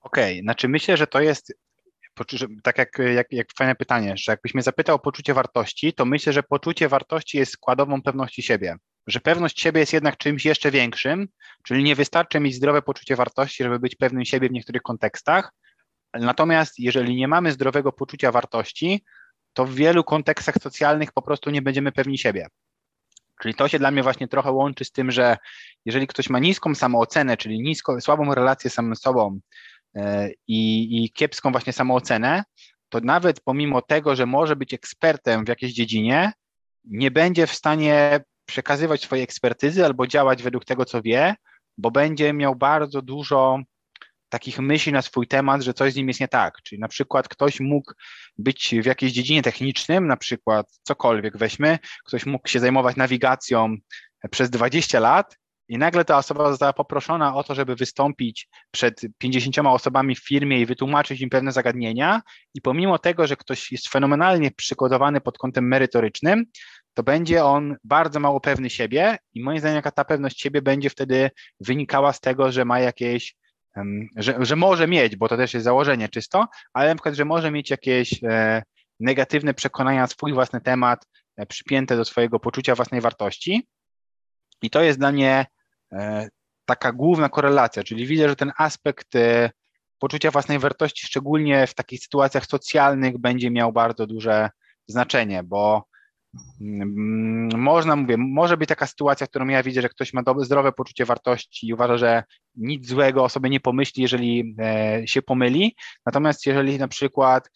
[0.00, 1.54] Okej, okay, znaczy myślę, że to jest
[2.62, 6.32] tak jak, jak, jak fajne pytanie, że jakbyś mnie zapytał o poczucie wartości, to myślę,
[6.32, 8.76] że poczucie wartości jest składową pewności siebie
[9.06, 11.28] że pewność siebie jest jednak czymś jeszcze większym,
[11.64, 15.52] czyli nie wystarczy mieć zdrowe poczucie wartości, żeby być pewnym siebie w niektórych kontekstach.
[16.14, 19.04] Natomiast jeżeli nie mamy zdrowego poczucia wartości,
[19.52, 22.46] to w wielu kontekstach socjalnych po prostu nie będziemy pewni siebie.
[23.42, 25.36] Czyli to się dla mnie właśnie trochę łączy z tym, że
[25.84, 29.40] jeżeli ktoś ma niską samoocenę, czyli nisko, słabą relację z samym sobą
[29.94, 32.44] e, i, i kiepską właśnie samoocenę,
[32.88, 36.32] to nawet pomimo tego, że może być ekspertem w jakiejś dziedzinie,
[36.84, 41.34] nie będzie w stanie przekazywać swoje ekspertyzy albo działać według tego, co wie,
[41.78, 43.58] bo będzie miał bardzo dużo
[44.32, 46.62] takich myśli na swój temat, że coś z nim jest nie tak.
[46.62, 47.92] Czyli na przykład ktoś mógł
[48.38, 53.76] być w jakiejś dziedzinie technicznym, na przykład cokolwiek weźmy, ktoś mógł się zajmować nawigacją
[54.30, 55.36] przez 20 lat
[55.68, 60.60] i nagle ta osoba została poproszona o to, żeby wystąpić przed 50 osobami w firmie
[60.60, 62.22] i wytłumaczyć im pewne zagadnienia.
[62.54, 66.44] I pomimo tego, że ktoś jest fenomenalnie przygotowany pod kątem merytorycznym,
[66.94, 71.30] to będzie on bardzo mało pewny siebie i moim zdaniem ta pewność siebie będzie wtedy
[71.60, 73.34] wynikała z tego, że ma jakieś,
[74.16, 77.50] że, że może mieć, bo to też jest założenie czysto, ale na przykład, że może
[77.50, 78.62] mieć jakieś e,
[79.00, 81.06] negatywne przekonania na swój własny temat,
[81.36, 83.68] e, przypięte do swojego poczucia własnej wartości.
[84.62, 85.46] I to jest dla mnie
[85.92, 86.28] e,
[86.64, 89.08] taka główna korelacja, czyli widzę, że ten aspekt
[89.98, 94.50] poczucia własnej wartości, szczególnie w takich sytuacjach socjalnych, będzie miał bardzo duże
[94.86, 95.84] znaczenie, bo
[97.56, 100.72] można, mówię, może być taka sytuacja, w którą ja widzę, że ktoś ma dobre, zdrowe
[100.72, 102.24] poczucie wartości i uważa, że
[102.54, 105.76] nic złego o sobie nie pomyśli, jeżeli e, się pomyli.
[106.06, 107.50] Natomiast jeżeli na przykład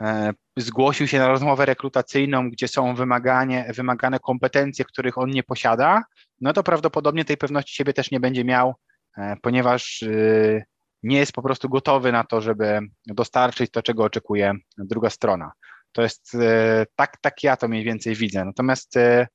[0.00, 6.02] e, zgłosił się na rozmowę rekrutacyjną, gdzie są wymaganie, wymagane kompetencje, których on nie posiada,
[6.40, 8.74] no to prawdopodobnie tej pewności siebie też nie będzie miał,
[9.18, 10.64] e, ponieważ y,
[11.02, 15.52] nie jest po prostu gotowy na to, żeby dostarczyć to, czego oczekuje druga strona.
[15.92, 18.44] To jest e, tak, tak ja to mniej więcej widzę.
[18.44, 19.26] Natomiast e,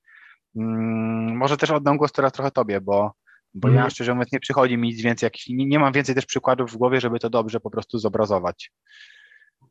[0.55, 3.11] mm, może też oddam głos teraz trochę tobie, bo,
[3.53, 3.83] bo mm.
[3.83, 6.77] ja szczerze mówiąc nie przychodzi mi nic więcej, nie, nie mam więcej też przykładów w
[6.77, 8.71] głowie, żeby to dobrze po prostu zobrazować.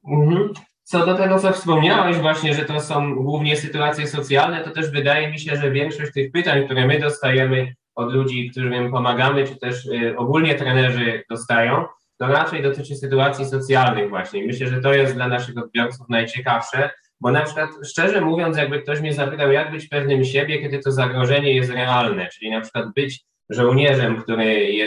[0.09, 0.53] Mhm.
[0.82, 5.30] Co do tego, co wspomniałeś właśnie, że to są głównie sytuacje socjalne, to też wydaje
[5.30, 9.87] mi się, że większość tych pytań, które my dostajemy od ludzi, którym pomagamy, czy też
[9.87, 11.85] y, ogólnie trenerzy dostają,
[12.27, 14.47] to raczej dotyczy sytuacji socjalnych właśnie.
[14.47, 19.01] Myślę, że to jest dla naszych odbiorców najciekawsze, bo na przykład szczerze mówiąc, jakby ktoś
[19.01, 23.25] mnie zapytał, jak być pewnym siebie, kiedy to zagrożenie jest realne, czyli na przykład być
[23.51, 24.45] żołnierzem, który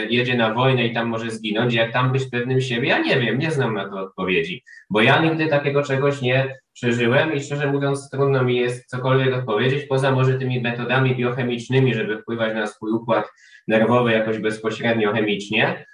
[0.09, 2.87] jedzie na wojnę i tam może zginąć, jak tam być pewnym siebie?
[2.87, 7.33] Ja nie wiem, nie znam na to odpowiedzi, bo ja nigdy takiego czegoś nie przeżyłem
[7.33, 12.53] i szczerze mówiąc trudno mi jest cokolwiek odpowiedzieć, poza może tymi metodami biochemicznymi, żeby wpływać
[12.53, 13.25] na swój układ
[13.67, 15.85] nerwowy jakoś bezpośrednio chemicznie,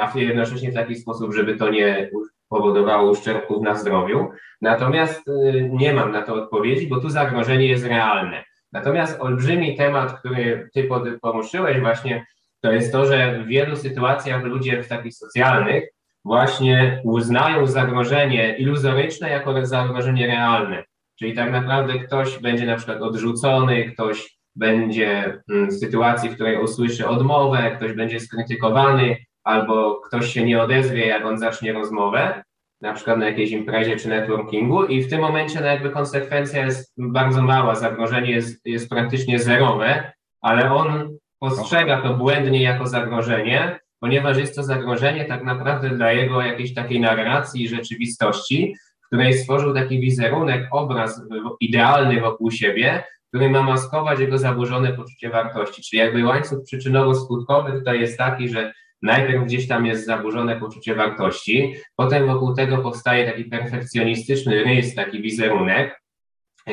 [0.00, 2.10] a jednocześnie w taki sposób, żeby to nie
[2.48, 4.28] powodowało uszczerbków na zdrowiu.
[4.62, 8.44] Natomiast e, nie mam na to odpowiedzi, bo tu zagrożenie jest realne.
[8.72, 10.88] Natomiast olbrzymi temat, który ty
[11.22, 12.26] poruszyłeś właśnie,
[12.60, 15.88] to jest to, że w wielu sytuacjach ludzie w takich socjalnych
[16.24, 20.84] właśnie uznają zagrożenie iluzoryczne jako zagrożenie realne.
[21.18, 26.62] Czyli tak naprawdę ktoś będzie na przykład odrzucony, ktoś będzie mm, w sytuacji, w której
[26.62, 29.16] usłyszy odmowę, ktoś będzie skrytykowany,
[29.48, 32.42] albo ktoś się nie odezwie, jak on zacznie rozmowę,
[32.80, 36.92] na przykład na jakiejś imprezie czy networkingu i w tym momencie no jakby konsekwencja jest
[36.98, 44.36] bardzo mała, zagrożenie jest, jest praktycznie zerowe, ale on postrzega to błędnie jako zagrożenie, ponieważ
[44.38, 48.74] jest to zagrożenie tak naprawdę dla jego jakiejś takiej narracji i rzeczywistości,
[49.04, 51.22] w której stworzył taki wizerunek, obraz
[51.60, 55.82] idealny wokół siebie, który ma maskować jego zaburzone poczucie wartości.
[55.82, 58.72] Czyli jakby łańcuch przyczynowo-skutkowy tutaj jest taki, że
[59.02, 65.22] Najpierw gdzieś tam jest zaburzone poczucie wartości, potem wokół tego powstaje taki perfekcjonistyczny rys, taki
[65.22, 66.02] wizerunek,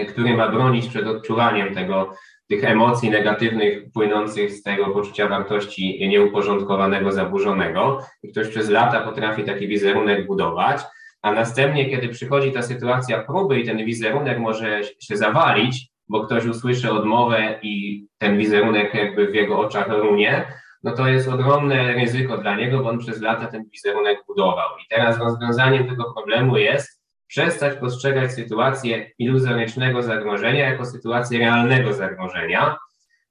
[0.07, 2.13] który ma bronić przed odczuwaniem tego,
[2.47, 7.99] tych emocji negatywnych płynących z tego poczucia wartości nieuporządkowanego, zaburzonego.
[8.23, 10.82] I ktoś przez lata potrafi taki wizerunek budować,
[11.21, 16.45] a następnie, kiedy przychodzi ta sytuacja próby i ten wizerunek może się zawalić, bo ktoś
[16.45, 20.45] usłyszy odmowę i ten wizerunek jakby w jego oczach runie,
[20.86, 24.77] no to jest ogromne ryzyko dla niego, bo on przez lata ten wizerunek budował.
[24.77, 32.77] I teraz rozwiązaniem tego problemu jest przestać postrzegać sytuację iluzorycznego zagrożenia jako sytuację realnego zagrożenia.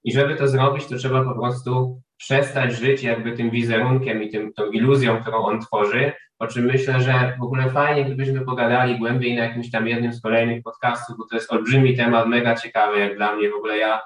[0.03, 4.53] I żeby to zrobić, to trzeba po prostu przestać żyć jakby tym wizerunkiem i tym,
[4.53, 9.35] tą iluzją, którą on tworzy, o czym myślę, że w ogóle fajnie, gdybyśmy pogadali głębiej
[9.35, 13.17] na jakimś tam jednym z kolejnych podcastów, bo to jest olbrzymi temat, mega ciekawy jak
[13.17, 13.49] dla mnie.
[13.49, 14.01] W ogóle ja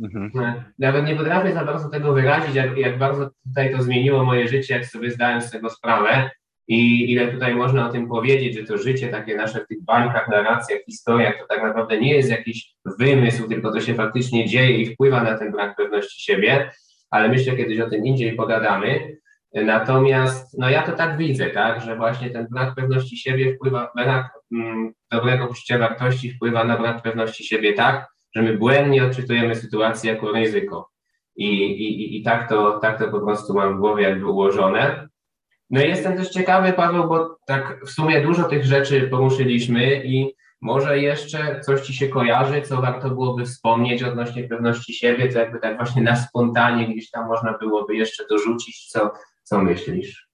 [0.00, 0.62] Mhm.
[0.78, 4.74] Nawet nie potrafię za bardzo tego wyrazić, jak, jak bardzo tutaj to zmieniło moje życie,
[4.74, 6.30] jak sobie zdałem z tego sprawę
[6.68, 10.28] i ile tutaj można o tym powiedzieć, że to życie takie nasze w tych bańkach,
[10.28, 14.94] narracjach, historiach, to tak naprawdę nie jest jakiś wymysł, tylko to się faktycznie dzieje i
[14.94, 16.70] wpływa na ten brak pewności siebie,
[17.10, 19.16] ale myślę, kiedyś o tym indziej pogadamy.
[19.54, 24.30] Natomiast no ja to tak widzę, tak, że właśnie ten brak pewności siebie wpływa, brak
[24.52, 28.06] mm, dobrego poczucia wartości wpływa na brak pewności siebie tak,
[28.36, 30.90] że my błędnie odczytujemy sytuację jako ryzyko.
[31.36, 35.08] I, i, i tak, to, tak to po prostu mam w głowie jakby ułożone.
[35.70, 40.34] No i jestem też ciekawy, Paweł, bo tak w sumie dużo tych rzeczy poruszyliśmy i
[40.60, 45.58] może jeszcze coś Ci się kojarzy, co warto byłoby wspomnieć odnośnie pewności siebie, co jakby
[45.58, 49.10] tak właśnie na spontanie gdzieś tam można byłoby jeszcze dorzucić, co,
[49.42, 50.25] co myślisz?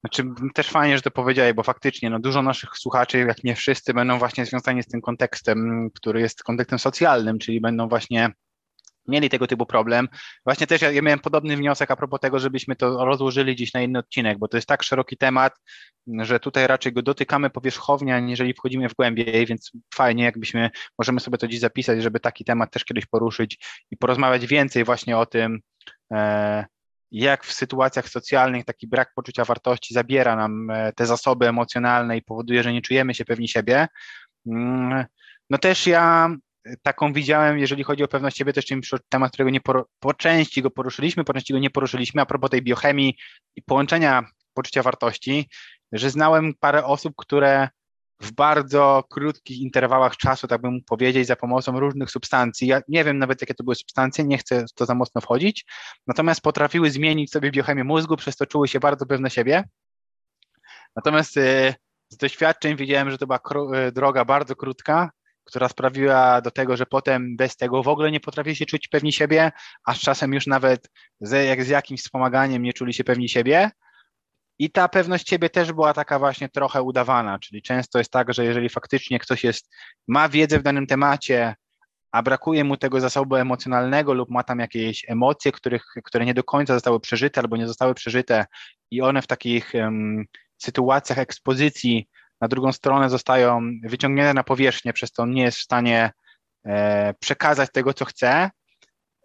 [0.00, 0.24] Znaczy,
[0.54, 4.18] też fajnie, że to powiedziałeś, bo faktycznie no, dużo naszych słuchaczy, jak nie wszyscy, będą
[4.18, 8.32] właśnie związani z tym kontekstem, który jest kontekstem socjalnym, czyli będą właśnie
[9.08, 10.08] mieli tego typu problem.
[10.44, 13.82] Właśnie też ja, ja miałem podobny wniosek a propos tego, żebyśmy to rozłożyli gdzieś na
[13.82, 15.52] inny odcinek, bo to jest tak szeroki temat,
[16.06, 21.38] że tutaj raczej go dotykamy powierzchownie, aniżeli wchodzimy w głębiej, więc fajnie, jakbyśmy, możemy sobie
[21.38, 23.58] to dziś zapisać, żeby taki temat też kiedyś poruszyć
[23.90, 25.60] i porozmawiać więcej właśnie o tym,
[26.12, 26.64] e,
[27.12, 32.22] jak w sytuacjach socjalnych taki brak poczucia wartości zabiera nam e, te zasoby emocjonalne i
[32.22, 33.88] powoduje, że nie czujemy się pewni siebie.
[34.46, 35.04] Mm,
[35.50, 36.30] no też ja
[36.82, 38.66] taką widziałem, jeżeli chodzi o pewność siebie, też
[39.08, 42.50] temat, którego nie por, po części go poruszyliśmy, po części go nie poruszyliśmy, a propos
[42.50, 43.16] tej biochemii
[43.56, 45.48] i połączenia poczucia wartości,
[45.92, 47.68] że znałem parę osób, które
[48.20, 52.68] w bardzo krótkich interwałach czasu, tak bym powiedzieć, za pomocą różnych substancji.
[52.68, 55.66] Ja nie wiem nawet, jakie to były substancje, nie chcę w to za mocno wchodzić,
[56.06, 59.64] natomiast potrafiły zmienić sobie biochemię mózgu, przez to czuły się bardzo pewne siebie.
[60.96, 61.74] Natomiast y,
[62.08, 63.40] z doświadczeń widziałem, że to była
[63.88, 65.10] y, droga bardzo krótka,
[65.44, 69.12] która sprawiła do tego, że potem bez tego w ogóle nie potrafili się czuć pewni
[69.12, 69.52] siebie,
[69.84, 70.90] a z czasem już nawet
[71.20, 73.70] z, jak z jakimś wspomaganiem nie czuli się pewni siebie.
[74.60, 78.44] I ta pewność siebie też była taka właśnie trochę udawana, czyli często jest tak, że
[78.44, 79.70] jeżeli faktycznie ktoś jest,
[80.08, 81.54] ma wiedzę w danym temacie,
[82.12, 86.44] a brakuje mu tego zasobu emocjonalnego lub ma tam jakieś emocje, których, które nie do
[86.44, 88.46] końca zostały przeżyte albo nie zostały przeżyte
[88.90, 90.24] i one w takich um,
[90.58, 92.08] sytuacjach ekspozycji
[92.40, 96.12] na drugą stronę zostają wyciągnięte na powierzchnię, przez to on nie jest w stanie
[96.66, 98.50] e, przekazać tego, co chce,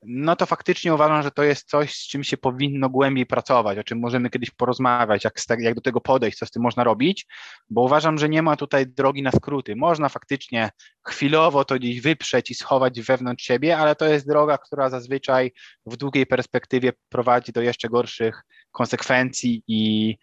[0.08, 3.84] no to faktycznie uważam, że to jest coś, z czym się powinno głębiej pracować, o
[3.84, 7.28] czym możemy kiedyś porozmawiać, jak, jak do tego podejść, co z tym można robić,
[7.70, 9.76] bo uważam, że nie ma tutaj drogi na skróty.
[9.76, 10.70] Można faktycznie
[11.08, 15.51] chwilowo to gdzieś wyprzeć i schować wewnątrz siebie, ale to jest droga, która zazwyczaj
[15.86, 18.41] w długiej perspektywie prowadzi do jeszcze gorszych
[18.72, 20.16] konsekwencji i,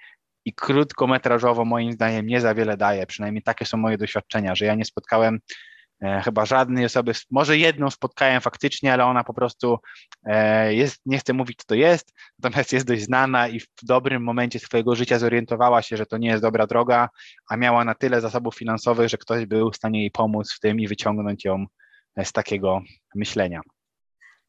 [0.44, 3.06] i krótkometrażowo moim zdaniem nie za wiele daje.
[3.06, 5.40] Przynajmniej takie są moje doświadczenia, że ja nie spotkałem
[6.24, 9.78] chyba żadnej osoby, może jedną spotkałem faktycznie, ale ona po prostu
[10.24, 14.22] e, jest, nie chcę mówić, co to jest, natomiast jest dość znana i w dobrym
[14.22, 17.08] momencie swojego życia zorientowała się, że to nie jest dobra droga,
[17.50, 20.80] a miała na tyle zasobów finansowych, że ktoś był w stanie jej pomóc w tym
[20.80, 21.66] i wyciągnąć ją
[22.24, 22.80] z takiego
[23.14, 23.60] myślenia.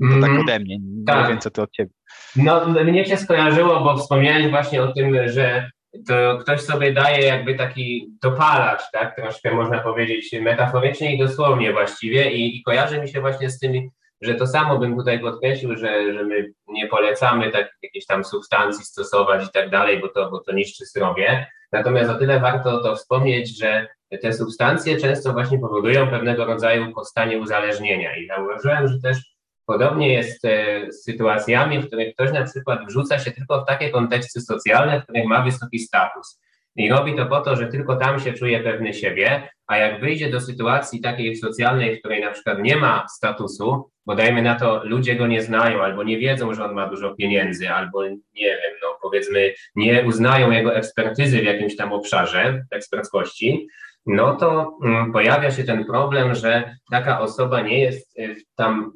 [0.02, 0.40] To tak mhm.
[0.40, 1.28] ode mnie, nie tak.
[1.28, 1.92] wiem, co to od ciebie.
[2.36, 5.72] No, mnie się skojarzyło, bo wspomniałeś właśnie o tym, że
[6.08, 12.32] to ktoś sobie daje jakby taki dopalacz, tak, troszkę można powiedzieć metaforycznie i dosłownie właściwie.
[12.32, 13.90] I, i kojarzy mi się właśnie z tym,
[14.22, 18.86] że to samo bym tutaj podkreślił, że, że my nie polecamy tak jakiejś tam substancji
[18.86, 21.48] stosować i tak dalej, bo to, bo to niszczy zdrowie.
[21.72, 23.88] Natomiast o tyle warto to wspomnieć, że
[24.22, 28.18] te substancje często właśnie powodują pewnego rodzaju powstanie uzależnienia.
[28.18, 29.33] I zauważyłem, że też
[29.66, 33.90] Podobnie jest e, z sytuacjami, w których ktoś na przykład wrzuca się tylko w takie
[33.90, 36.40] konteksty socjalne, w których ma wysoki status.
[36.76, 40.30] I robi to po to, że tylko tam się czuje pewny siebie, a jak wyjdzie
[40.30, 44.82] do sytuacji takiej socjalnej, w której na przykład nie ma statusu, bo dajmy na to,
[44.84, 48.74] ludzie go nie znają, albo nie wiedzą, że on ma dużo pieniędzy, albo nie wiem,
[48.84, 53.68] no powiedzmy, nie uznają jego ekspertyzy w jakimś tam obszarze eksperckości,
[54.06, 58.92] no to mm, pojawia się ten problem, że taka osoba nie jest e, tam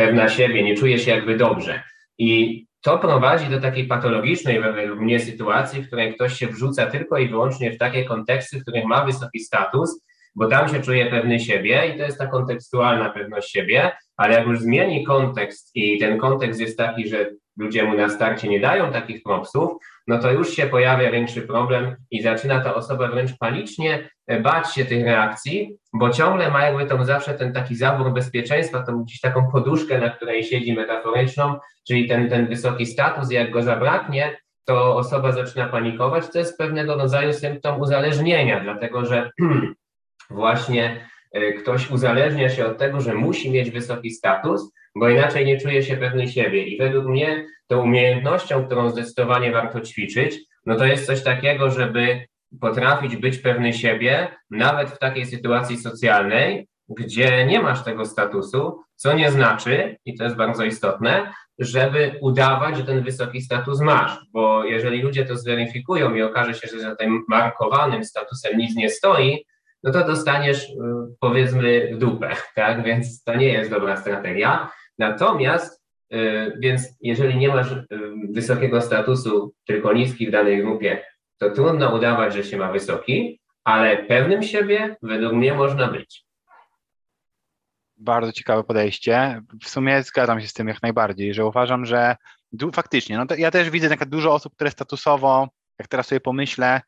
[0.00, 1.82] pewna siebie, nie czuje się jakby dobrze.
[2.18, 7.18] I to prowadzi do takiej patologicznej według mnie sytuacji, w której ktoś się wrzuca tylko
[7.18, 10.02] i wyłącznie w takie konteksty, w których ma wysoki status,
[10.34, 14.46] bo tam się czuje pewny siebie i to jest ta kontekstualna pewność siebie, ale jak
[14.46, 18.92] już zmieni kontekst i ten kontekst jest taki, że ludzie mu na starcie nie dają
[18.92, 19.70] takich propsów,
[20.10, 24.74] no to już się pojawia większy problem i zaczyna ta osoba wręcz panicznie e, bać
[24.74, 29.20] się tych reakcji, bo ciągle ma jakby tą zawsze ten taki zabór bezpieczeństwa, tą gdzieś
[29.20, 31.58] taką poduszkę, na której siedzi metaforyczną,
[31.88, 36.94] czyli ten, ten wysoki status, jak go zabraknie, to osoba zaczyna panikować, to jest pewnego
[36.94, 39.30] rodzaju symptom uzależnienia, dlatego że
[40.30, 41.08] właśnie
[41.58, 45.96] ktoś uzależnia się od tego, że musi mieć wysoki status, bo inaczej nie czuje się
[45.96, 46.64] pewny siebie.
[46.64, 52.26] I według mnie tą umiejętnością, którą zdecydowanie warto ćwiczyć, no to jest coś takiego, żeby
[52.60, 59.12] potrafić być pewny siebie, nawet w takiej sytuacji socjalnej, gdzie nie masz tego statusu, co
[59.12, 64.64] nie znaczy, i to jest bardzo istotne, żeby udawać, że ten wysoki status masz, bo
[64.64, 69.44] jeżeli ludzie to zweryfikują i okaże się, że za tym markowanym statusem nic nie stoi,
[69.82, 70.74] no to dostaniesz y,
[71.20, 72.84] powiedzmy w dupę, tak?
[72.84, 74.70] Więc to nie jest dobra strategia.
[74.98, 77.86] Natomiast, y, więc jeżeli nie masz y,
[78.30, 81.04] wysokiego statusu, tylko niski w danej grupie,
[81.38, 86.24] to trudno udawać, że się ma wysoki, ale pewnym siebie według mnie można być.
[87.96, 89.42] Bardzo ciekawe podejście.
[89.62, 92.16] W sumie zgadzam się z tym jak najbardziej, że uważam, że
[92.72, 96.80] faktycznie, no ja też widzę dużo osób, które statusowo, jak teraz sobie pomyślę,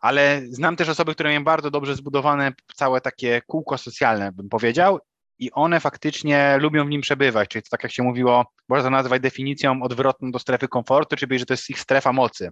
[0.00, 4.98] ale znam też osoby, które mają bardzo dobrze zbudowane całe takie kółko socjalne, bym powiedział,
[5.38, 8.90] i one faktycznie lubią w nim przebywać, czyli to tak jak się mówiło, można to
[8.90, 12.50] nazwać definicją odwrotną do strefy komfortu, czyli że to jest ich strefa mocy.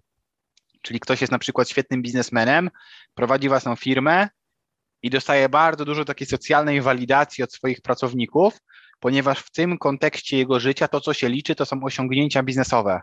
[0.83, 2.71] Czyli ktoś jest na przykład świetnym biznesmenem,
[3.15, 4.29] prowadzi własną firmę
[5.03, 8.59] i dostaje bardzo dużo takiej socjalnej walidacji od swoich pracowników,
[9.01, 13.01] ponieważ w tym kontekście jego życia to, co się liczy, to są osiągnięcia biznesowe.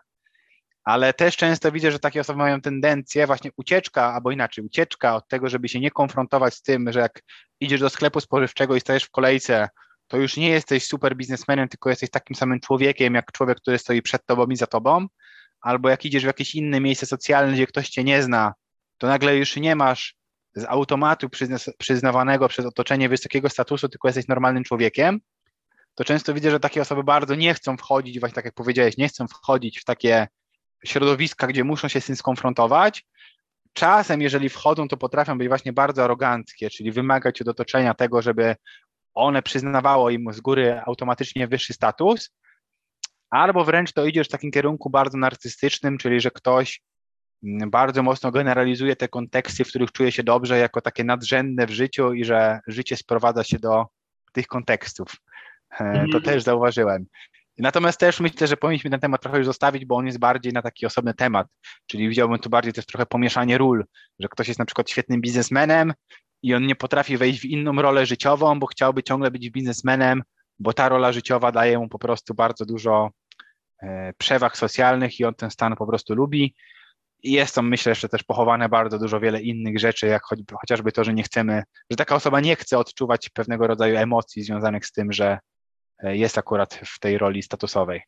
[0.85, 5.27] Ale też często widzę, że takie osoby mają tendencję właśnie ucieczka, albo inaczej, ucieczka od
[5.27, 7.21] tego, żeby się nie konfrontować z tym, że jak
[7.59, 9.69] idziesz do sklepu spożywczego i stajesz w kolejce,
[10.07, 14.01] to już nie jesteś super biznesmenem, tylko jesteś takim samym człowiekiem, jak człowiek, który stoi
[14.01, 15.07] przed tobą i za tobą,
[15.61, 18.53] albo jak idziesz w jakieś inne miejsce socjalne, gdzie ktoś cię nie zna,
[18.97, 20.15] to nagle już nie masz
[20.55, 21.29] z automatu
[21.77, 25.19] przyznawanego przez otoczenie wysokiego statusu, tylko jesteś normalnym człowiekiem,
[25.95, 29.07] to często widzę, że takie osoby bardzo nie chcą wchodzić, właśnie tak jak powiedziałeś, nie
[29.07, 30.27] chcą wchodzić w takie
[30.85, 33.05] środowiska, gdzie muszą się z tym skonfrontować.
[33.73, 38.55] Czasem, jeżeli wchodzą, to potrafią być właśnie bardzo aroganckie, czyli wymagać od otoczenia tego, żeby
[39.13, 42.31] one przyznawało im z góry automatycznie wyższy status,
[43.29, 46.81] albo wręcz to idziesz w takim kierunku bardzo narcystycznym, czyli że ktoś
[47.67, 52.13] bardzo mocno generalizuje te konteksty, w których czuje się dobrze, jako takie nadrzędne w życiu
[52.13, 53.85] i że życie sprowadza się do
[54.33, 55.15] tych kontekstów.
[55.71, 56.23] E, to mhm.
[56.23, 57.05] też zauważyłem.
[57.57, 60.61] Natomiast też myślę, że powinniśmy ten temat trochę już zostawić, bo on jest bardziej na
[60.61, 61.47] taki osobny temat.
[61.85, 63.85] Czyli widziałbym tu bardziej też trochę pomieszanie ról,
[64.19, 65.93] że ktoś jest na przykład świetnym biznesmenem
[66.43, 70.23] i on nie potrafi wejść w inną rolę życiową, bo chciałby ciągle być biznesmenem,
[70.59, 73.09] bo ta rola życiowa daje mu po prostu bardzo dużo
[73.81, 76.55] e, przewag socjalnych i on ten stan po prostu lubi.
[77.23, 80.23] I jest tam, myślę, jeszcze też pochowane bardzo dużo wiele innych rzeczy, jak
[80.61, 84.85] chociażby to, że nie chcemy, że taka osoba nie chce odczuwać pewnego rodzaju emocji związanych
[84.85, 85.39] z tym, że
[86.03, 88.01] jest akurat w tej roli statusowej.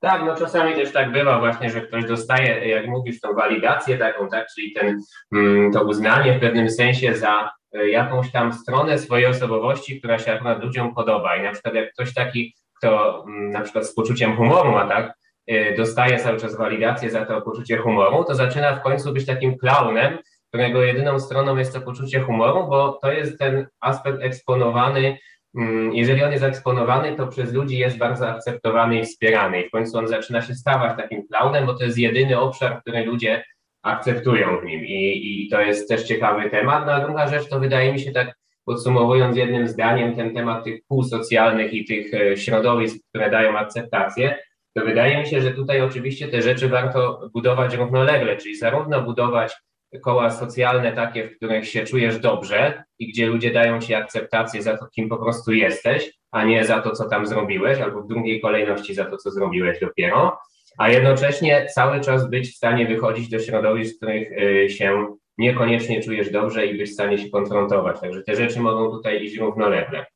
[0.00, 4.28] Tak, no czasami też tak bywa właśnie, że ktoś dostaje, jak mówisz, tą walidację taką,
[4.28, 5.00] tak, czyli ten,
[5.32, 10.32] mm, to uznanie w pewnym sensie za e, jakąś tam stronę swojej osobowości, która się
[10.32, 11.36] akurat ludziom podoba.
[11.36, 15.18] I na przykład jak ktoś taki, kto mm, na przykład z poczuciem humoru ma, tak,
[15.50, 19.58] Y, dostaje cały czas walidację za to poczucie humoru, to zaczyna w końcu być takim
[19.58, 25.18] klaunem, którego jedyną stroną jest to poczucie humoru, bo to jest ten aspekt eksponowany.
[25.56, 29.62] Mm, jeżeli on jest eksponowany, to przez ludzi jest bardzo akceptowany i wspierany.
[29.62, 33.04] I w końcu on zaczyna się stawać takim klaunem, bo to jest jedyny obszar, który
[33.04, 33.44] ludzie
[33.82, 34.84] akceptują w nim.
[34.84, 36.86] I, i to jest też ciekawy temat.
[36.86, 40.80] No a druga rzecz to wydaje mi się tak podsumowując jednym zdaniem ten temat tych
[40.88, 44.38] kół socjalnych i tych e, środowisk, które dają akceptację,
[44.74, 49.56] to wydaje mi się, że tutaj oczywiście te rzeczy warto budować równolegle, czyli zarówno budować
[50.02, 54.76] koła socjalne takie, w których się czujesz dobrze i gdzie ludzie dają ci akceptację za
[54.76, 58.40] to, kim po prostu jesteś, a nie za to, co tam zrobiłeś, albo w drugiej
[58.40, 60.38] kolejności za to, co zrobiłeś dopiero,
[60.78, 66.02] a jednocześnie cały czas być w stanie wychodzić do środowisk, w których y, się niekoniecznie
[66.02, 68.00] czujesz dobrze i być w stanie się konfrontować.
[68.00, 70.06] Także te rzeczy mogą tutaj iść równolegle.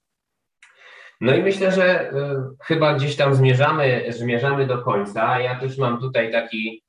[1.20, 2.14] No i myślę, że y,
[2.64, 5.40] chyba gdzieś tam zmierzamy, zmierzamy do końca.
[5.40, 6.82] Ja też mam tutaj taki,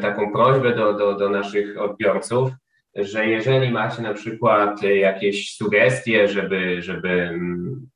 [0.00, 2.50] taką prośbę do, do, do naszych odbiorców,
[2.94, 7.88] że jeżeli macie na przykład jakieś sugestie, żeby, żeby mm,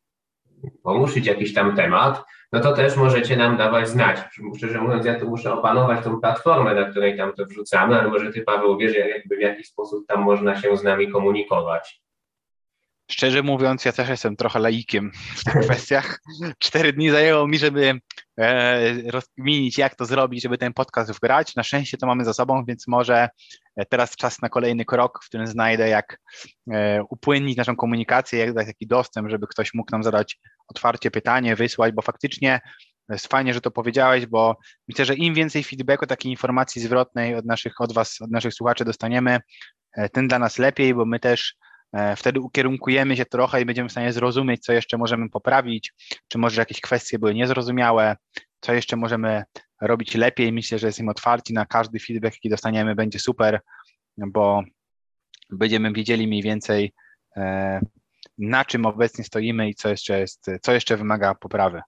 [0.83, 4.21] poruszyć jakiś tam temat, no to też możecie nam dawać znać.
[4.57, 8.33] Szczerze mówiąc, ja tu muszę opanować tą platformę, na której tam to wrzucamy, ale może
[8.33, 12.06] ty, Paweł, wiesz, jakby w jaki sposób tam można się z nami komunikować.
[13.11, 16.21] Szczerze mówiąc, ja też jestem trochę laikiem w tych kwestiach.
[16.59, 18.01] Cztery dni zajęło mi, żeby
[18.41, 21.57] e, rozkminić, jak to zrobić, żeby ten podcast wgrać.
[21.57, 23.29] Na szczęście to mamy za sobą, więc może
[23.77, 26.19] e, teraz czas na kolejny krok, w którym znajdę, jak
[26.71, 30.39] e, upłynnić naszą komunikację, jak dać taki dostęp, żeby ktoś mógł nam zadać
[30.69, 32.61] otwarcie pytanie, wysłać, bo faktycznie
[33.09, 34.57] jest fajnie, że to powiedziałeś, bo
[34.89, 38.85] myślę, że im więcej feedbacku, takiej informacji zwrotnej od naszych, od Was, od naszych słuchaczy
[38.85, 39.41] dostaniemy,
[39.97, 41.55] e, tym dla nas lepiej, bo my też
[42.17, 45.93] wtedy ukierunkujemy się trochę i będziemy w stanie zrozumieć, co jeszcze możemy poprawić,
[46.29, 48.17] czy może jakieś kwestie były niezrozumiałe,
[48.61, 49.45] co jeszcze możemy
[49.81, 50.53] robić lepiej.
[50.53, 53.61] Myślę, że jesteśmy otwarci na każdy feedback, jaki dostaniemy, będzie super,
[54.19, 54.63] bo
[55.51, 56.93] będziemy wiedzieli mniej więcej,
[57.37, 57.81] e,
[58.39, 61.81] na czym obecnie stoimy i co jeszcze jest, co jeszcze wymaga poprawy.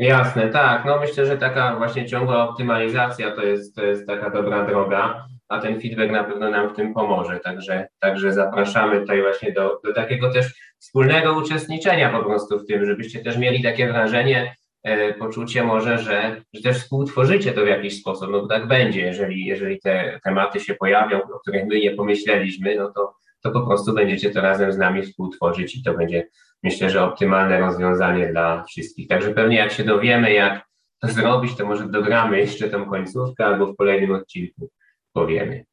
[0.00, 0.84] Jasne, tak.
[0.84, 5.58] No myślę, że taka właśnie ciągła optymalizacja to jest, to jest taka dobra droga a
[5.58, 7.40] ten feedback na pewno nam w tym pomoże.
[7.40, 12.86] Także, także zapraszamy tutaj właśnie do, do takiego też wspólnego uczestniczenia po prostu w tym,
[12.86, 18.00] żebyście też mieli takie wrażenie, e, poczucie może, że, że też współtworzycie to w jakiś
[18.00, 21.90] sposób, no bo tak będzie, jeżeli, jeżeli te tematy się pojawią, o których my nie
[21.90, 26.26] pomyśleliśmy, no to, to po prostu będziecie to razem z nami współtworzyć i to będzie
[26.62, 29.08] myślę, że optymalne rozwiązanie dla wszystkich.
[29.08, 30.62] Także pewnie jak się dowiemy, jak
[31.00, 34.70] to zrobić, to może dogramy jeszcze tą końcówkę albo w kolejnym odcinku
[35.12, 35.64] powiemy.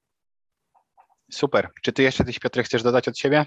[1.31, 1.69] Super.
[1.81, 3.45] Czy ty jeszcze coś, Piotr, chcesz dodać od siebie?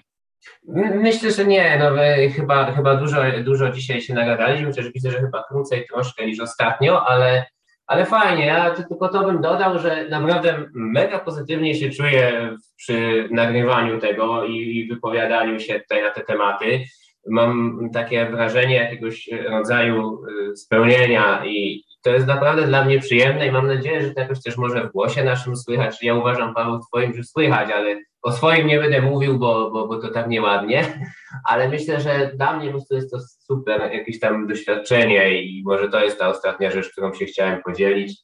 [0.95, 1.79] Myślę, że nie.
[1.79, 1.91] No,
[2.37, 7.07] chyba, chyba dużo, dużo dzisiaj się nagadaliśmy, chociaż widzę, że chyba krócej troszkę niż ostatnio,
[7.07, 7.47] ale,
[7.87, 8.47] ale fajnie.
[8.47, 14.57] Ja tylko to bym dodał, że naprawdę mega pozytywnie się czuję przy nagrywaniu tego i,
[14.57, 16.85] i wypowiadaniu się tutaj na te tematy.
[17.31, 20.23] Mam takie wrażenie jakiegoś rodzaju
[20.55, 24.57] spełnienia i to jest naprawdę dla mnie przyjemne i mam nadzieję, że to jakoś też
[24.57, 26.03] może w głosie naszym słychać.
[26.03, 29.89] Ja uważam, Paweł, w Twoim, że słychać, ale o swoim nie będę mówił, bo, bo,
[29.89, 30.85] bo to tak nieładnie,
[31.51, 35.89] ale myślę, że dla mnie po prostu jest to super jakieś tam doświadczenie i może
[35.89, 38.19] to jest ta ostatnia rzecz, którą się chciałem podzielić,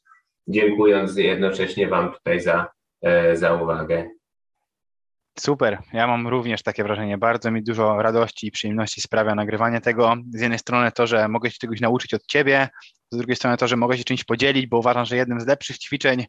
[0.48, 2.66] dziękując jednocześnie Wam tutaj za,
[3.02, 4.10] e, za uwagę.
[5.40, 7.18] Super, ja mam również takie wrażenie.
[7.18, 10.14] Bardzo mi dużo radości i przyjemności sprawia nagrywanie tego.
[10.34, 12.68] Z jednej strony to, że mogę się czegoś nauczyć od ciebie,
[13.10, 15.78] z drugiej strony to, że mogę się czymś podzielić, bo uważam, że jednym z lepszych
[15.78, 16.26] ćwiczeń,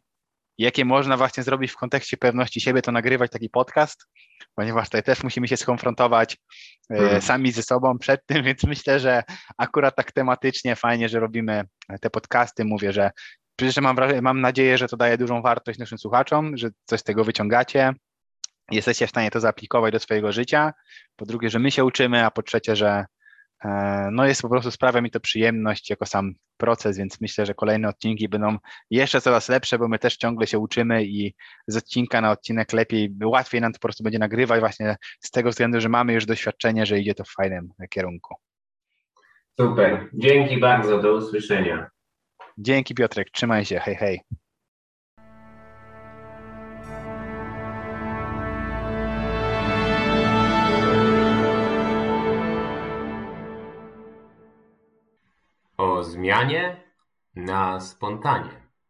[0.58, 4.06] jakie można właśnie zrobić w kontekście pewności siebie, to nagrywać taki podcast,
[4.54, 6.36] ponieważ tutaj też musimy się skonfrontować
[6.90, 7.22] e, hmm.
[7.22, 9.22] sami ze sobą przed tym, więc myślę, że
[9.58, 11.64] akurat tak tematycznie fajnie, że robimy
[12.00, 12.64] te podcasty.
[12.64, 13.10] Mówię, że
[13.56, 17.24] przecież mam, mam nadzieję, że to daje dużą wartość naszym słuchaczom, że coś z tego
[17.24, 17.94] wyciągacie
[18.70, 20.72] jesteście w stanie to zaaplikować do swojego życia.
[21.16, 23.04] Po drugie, że my się uczymy, a po trzecie, że
[23.64, 27.54] e, no jest po prostu sprawia mi to przyjemność jako sam proces, więc myślę, że
[27.54, 28.56] kolejne odcinki będą
[28.90, 31.34] jeszcze coraz lepsze, bo my też ciągle się uczymy i
[31.66, 35.50] z odcinka na odcinek lepiej, łatwiej nam to po prostu będzie nagrywać właśnie z tego
[35.50, 38.34] względu, że mamy już doświadczenie, że idzie to w fajnym kierunku.
[39.60, 40.08] Super.
[40.14, 41.02] Dzięki bardzo.
[41.02, 41.90] Do usłyszenia.
[42.58, 43.30] Dzięki Piotrek.
[43.30, 43.78] Trzymaj się.
[43.80, 44.20] Hej, hej.
[56.18, 56.76] Zmianie
[57.36, 58.57] na spontanie.